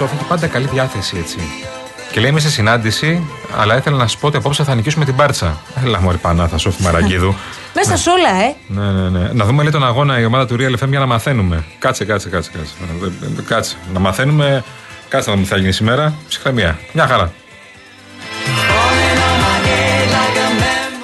Σόφη 0.00 0.14
έχει 0.14 0.24
πάντα 0.24 0.46
καλή 0.46 0.66
διάθεση 0.66 1.16
έτσι. 1.18 1.38
Και 2.12 2.20
λέει 2.20 2.30
είμαι 2.30 2.40
σε 2.40 2.50
συνάντηση, 2.50 3.26
αλλά 3.58 3.76
ήθελα 3.76 3.96
να 3.96 4.06
σου 4.06 4.18
πω 4.18 4.26
ότι 4.26 4.36
απόψε 4.36 4.64
θα 4.64 4.74
νικήσουμε 4.74 5.04
την 5.04 5.14
Μπάρτσα. 5.14 5.60
Έλα 5.84 6.00
μωρή 6.00 6.16
Πανάθα, 6.16 6.58
Σόφη 6.58 6.82
Μαραγκίδου. 6.82 7.34
Μέσα 7.74 7.96
σε 7.96 8.10
όλα, 8.10 8.28
ε. 8.28 8.54
ναι, 8.66 8.90
ναι, 8.90 9.18
ναι. 9.18 9.30
Να 9.32 9.44
δούμε 9.44 9.62
λέει 9.62 9.72
τον 9.72 9.84
αγώνα 9.84 10.20
η 10.20 10.24
ομάδα 10.24 10.46
του 10.46 10.56
Real 10.58 10.84
FM 10.84 10.88
για 10.88 10.98
να 10.98 11.06
μαθαίνουμε. 11.06 11.64
Κάτσε, 11.78 12.04
κάτσε, 12.04 12.28
κάτσε. 12.28 12.50
Κάτσε, 12.50 12.74
Ε, 13.02 13.26
ε, 13.38 13.42
κάτσε. 13.42 13.76
Να 13.92 13.98
μαθαίνουμε. 13.98 14.64
Κάτσε 15.08 15.28
να 15.28 15.34
δούμε 15.34 15.46
τι 15.46 15.52
θα 15.52 15.58
γίνει 15.58 15.72
σήμερα. 15.72 16.14
Ψυχραιμία. 16.28 16.78
Μια 16.92 17.06
χαρά. 17.06 17.32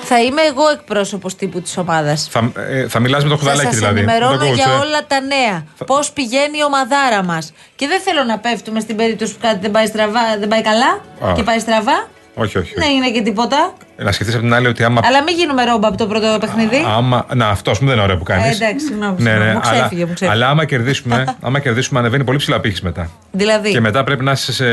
Θα 0.08 0.20
είμαι 0.22 0.42
εγώ 0.42 0.68
εκπρόσωπος 0.72 1.36
τύπου 1.36 1.60
της 1.60 1.76
ομάδας. 1.76 2.28
Θα, 2.30 2.52
ε, 2.70 2.88
θα 2.88 2.98
μιλάς 3.00 3.22
με 3.22 3.28
το 3.28 3.36
Θα 3.36 3.40
χουδαλάκι 3.42 3.66
σας 3.68 3.76
δηλαδή. 3.76 3.98
ενημερώνω 3.98 4.30
Με 4.32 4.38
το 4.38 4.50
coach, 4.50 4.54
για 4.54 4.64
ε. 4.72 4.74
όλα 4.84 5.06
τα 5.06 5.20
νέα. 5.20 5.64
Πώς 5.86 6.10
πηγαίνει 6.10 6.58
η 6.58 6.64
ομαδάρα 6.66 7.22
μας. 7.24 7.52
Και 7.74 7.86
δεν 7.86 8.00
θέλω 8.00 8.24
να 8.24 8.38
πέφτουμε 8.38 8.80
στην 8.80 8.96
περίπτωση 8.96 9.32
που 9.32 9.38
κάτι 9.42 9.58
δεν 9.60 9.70
πάει, 9.70 9.86
στραβά, 9.86 10.20
δεν 10.38 10.48
πάει 10.48 10.62
καλά 10.62 10.90
Α. 11.30 11.32
και 11.36 11.42
πάει 11.42 11.58
στραβά. 11.58 12.08
Όχι, 12.38 12.58
όχι. 12.58 12.72
Δεν 12.76 12.88
έγινε 12.88 13.10
και 13.10 13.22
τίποτα. 13.22 13.72
Ε, 13.96 14.02
Να 14.04 14.12
σκεφτείς 14.12 14.34
από 14.34 14.44
την 14.44 14.54
άλλη 14.54 14.66
ότι 14.66 14.84
άμα. 14.84 15.00
Αλλά 15.04 15.22
μην 15.22 15.34
γίνουμε 15.36 15.64
ρόμπα 15.64 15.88
από 15.88 15.96
το 15.96 16.06
πρώτο 16.06 16.36
παιχνίδι. 16.40 16.84
άμα 16.96 17.26
να, 17.34 17.48
αυτό 17.48 17.70
ας 17.70 17.78
πούμε 17.78 17.90
δεν 17.90 17.98
είναι 17.98 18.06
ωραίο 18.08 18.18
που 18.18 18.24
κάνεις. 18.24 18.60
Ε, 18.60 18.64
εντάξει, 18.64 18.86
συγγνώμη, 18.86 19.22
Ναι, 19.22 19.30
συγγνώμη. 19.30 19.44
ναι, 19.48 19.52
Μου 19.54 19.60
αλλά, 19.64 19.78
ξέφυγε, 19.78 20.04
μου 20.06 20.12
ξέφυγε. 20.14 20.30
αλλά 20.36 20.48
άμα 20.48 20.64
κερδίσουμε, 20.64 21.24
άμα 21.46 21.58
κερδίσουμε, 21.58 21.98
ανεβαίνει 21.98 22.24
πολύ 22.24 22.38
ψηλά 22.38 22.60
πύχης 22.60 22.80
μετά. 22.82 23.10
Δηλαδή; 23.32 23.70
Και 23.70 23.80
μετά 23.80 24.04
πρέπει 24.04 24.24
να 24.24 24.32
είσαι 24.32 24.52
σε 24.52 24.66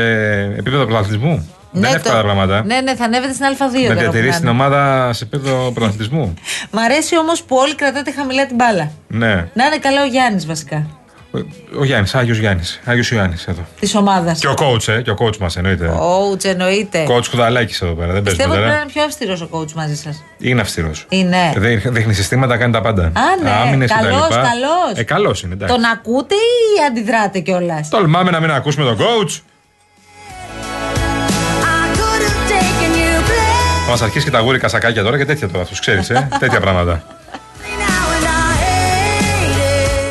επίπεδο 0.58 0.84
πρωταθλητισμού. 0.84 1.50
Δεν 1.80 1.90
είναι 1.90 2.00
το- 2.00 2.08
εύκολα 2.08 2.14
τα 2.16 2.22
πράγματα. 2.22 2.64
Ναι, 2.64 2.80
ναι, 2.80 2.94
θα 2.94 3.04
ανέβετε 3.04 3.32
στην 3.32 3.46
Α2. 3.46 3.48
να 3.48 3.58
τώρα 3.80 3.94
που 3.94 4.00
διατηρήσει 4.00 4.28
να 4.32 4.34
την 4.38 4.48
είναι. 4.48 4.50
ομάδα 4.50 5.12
σε 5.12 5.24
επίπεδο 5.24 5.70
πρωταθλητισμού. 5.74 6.34
Μ' 6.74 6.78
αρέσει 6.78 7.18
όμως 7.18 7.42
που 7.42 7.56
όλοι 7.56 7.74
κρατάτε 7.74 8.12
χαμηλά 8.12 8.46
την 8.46 8.56
μπάλα. 8.56 8.90
ναι. 9.06 9.32
Να 9.54 9.64
είναι 9.66 9.78
καλά 9.80 10.02
ο 10.02 10.06
Γιάννης 10.06 10.46
βασικά. 10.46 10.86
Ο 11.78 11.84
Γιάννης, 11.84 12.14
Άγιος 12.14 12.38
Γιάννης. 12.38 12.80
Άγιος 12.84 13.10
Ιωάννης 13.10 13.46
εδώ. 13.46 13.66
Της 13.80 13.94
ομάδας. 13.94 14.38
Και 14.38 14.46
ο 14.46 14.54
coach, 14.58 14.88
ε, 14.88 15.02
και 15.02 15.10
ο 15.10 15.16
coach 15.20 15.36
μας 15.36 15.56
εννοείται. 15.56 15.92
Coach 16.00 16.44
εννοείται. 16.44 17.06
Coach 17.08 17.26
Κουδαλάκης 17.30 17.80
εδώ 17.82 17.92
πέρα. 17.92 18.12
Δεν 18.12 18.22
παίζουμε 18.22 18.44
Πιστεύω 18.44 18.50
ότι 18.50 18.58
πρέπει 18.60 18.66
να 18.66 18.72
τώρα. 18.72 18.82
είναι 18.82 18.92
πιο 18.92 19.02
αυστηρός 19.02 19.40
ο 19.40 19.48
coach 19.52 19.72
μαζί 19.72 19.96
σας. 19.96 20.22
Είναι 20.38 20.60
αυστηρός. 20.60 21.06
Είναι. 21.08 21.36
Δείχνει 21.84 22.14
συστήματα, 22.14 22.56
κάνει 22.56 22.72
τα 22.72 22.80
πάντα. 22.80 23.02
Α, 23.04 23.10
ναι. 23.42 23.50
Άμυνες 23.50 23.90
και 23.90 23.96
τα 24.00 24.02
Καλός, 24.08 24.22
λοιπά. 24.28 24.34
καλός. 24.36 24.98
Ε, 24.98 25.02
καλός 25.02 25.42
είναι, 25.42 25.52
εντάξει. 25.54 25.74
Τον 25.74 25.84
ακούτε 25.84 26.34
ή 26.34 26.84
αντιδράτε 26.88 27.38
κιόλας; 27.38 27.88
Τολμάμε 27.88 28.30
να 28.30 28.40
μην 28.40 28.50
ακούσουμε 28.50 28.84
τον 28.84 28.96
coach. 28.98 29.40
Θα 33.84 33.90
μας 33.90 34.02
αρχίσει 34.02 34.24
και 34.24 34.30
τα 34.30 34.40
γούρικα 34.40 34.58
σακάκια 34.58 35.02
τώρα 35.02 35.16
και 35.18 35.24
τέτοια 35.24 35.48
τώρα, 35.48 35.62
αυτό 35.62 35.74
ξέρεις, 35.80 36.10
ε. 36.10 36.28
τέτοια 36.40 36.60
πράγματα. 36.60 37.02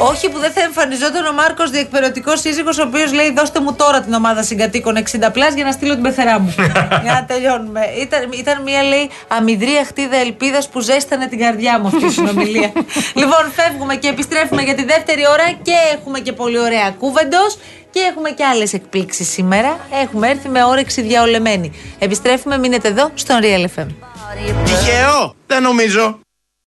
Όχι 0.09 0.29
που 0.29 0.39
δεν 0.39 0.51
θα 0.51 0.61
εμφανιζόταν 0.61 1.25
ο 1.25 1.33
Μάρκος 1.33 1.69
διεκπεραιωτικός 1.69 2.39
σύζυγος, 2.39 2.77
ο 2.77 2.83
οποίος 2.83 3.13
λέει: 3.13 3.33
Δώστε 3.33 3.59
μου 3.59 3.73
τώρα 3.73 4.01
την 4.01 4.13
ομάδα 4.13 4.43
συγκατοίκων 4.43 4.95
60 4.97 5.29
plus 5.33 5.53
για 5.53 5.63
να 5.63 5.71
στείλω 5.71 5.93
την 5.93 6.03
πεθερά 6.03 6.39
μου. 6.39 6.55
για 7.03 7.13
να 7.13 7.25
τελειώνουμε. 7.25 7.81
Ήταν, 8.01 8.31
ήταν 8.31 8.61
μια 8.61 8.83
λέει 8.83 9.09
αμυδρή 9.27 9.85
αχτίδα 9.85 10.17
ελπίδας 10.17 10.69
που 10.69 10.79
ζέστανε 10.79 11.27
την 11.27 11.39
καρδιά 11.39 11.79
μου 11.79 11.87
αυτή 11.87 12.05
η 12.05 12.09
συνομιλία. 12.09 12.71
λοιπόν, 13.21 13.51
φεύγουμε 13.55 13.95
και 13.95 14.07
επιστρέφουμε 14.07 14.61
για 14.61 14.75
τη 14.75 14.83
δεύτερη 14.85 15.27
ώρα 15.27 15.51
και 15.61 15.73
έχουμε 15.93 16.19
και 16.19 16.33
πολύ 16.33 16.59
ωραία 16.59 16.89
κουβέντα. 16.99 17.57
Και 17.91 17.99
έχουμε 17.99 18.29
και 18.29 18.45
άλλες 18.45 18.73
εκπλήξεις 18.73 19.29
σήμερα. 19.29 19.79
Έχουμε 20.03 20.29
έρθει 20.29 20.49
με 20.49 20.63
όρεξη 20.63 21.01
διαολεμένη. 21.01 21.71
Επιστρέφουμε, 21.99 22.57
μείνετε 22.57 22.87
εδώ 22.87 23.11
στον 23.13 23.35
Real 23.41 23.81
FM. 23.81 23.87
Τυχαίο, 24.65 25.35
δεν 25.47 25.61
νομίζω. 25.61 26.22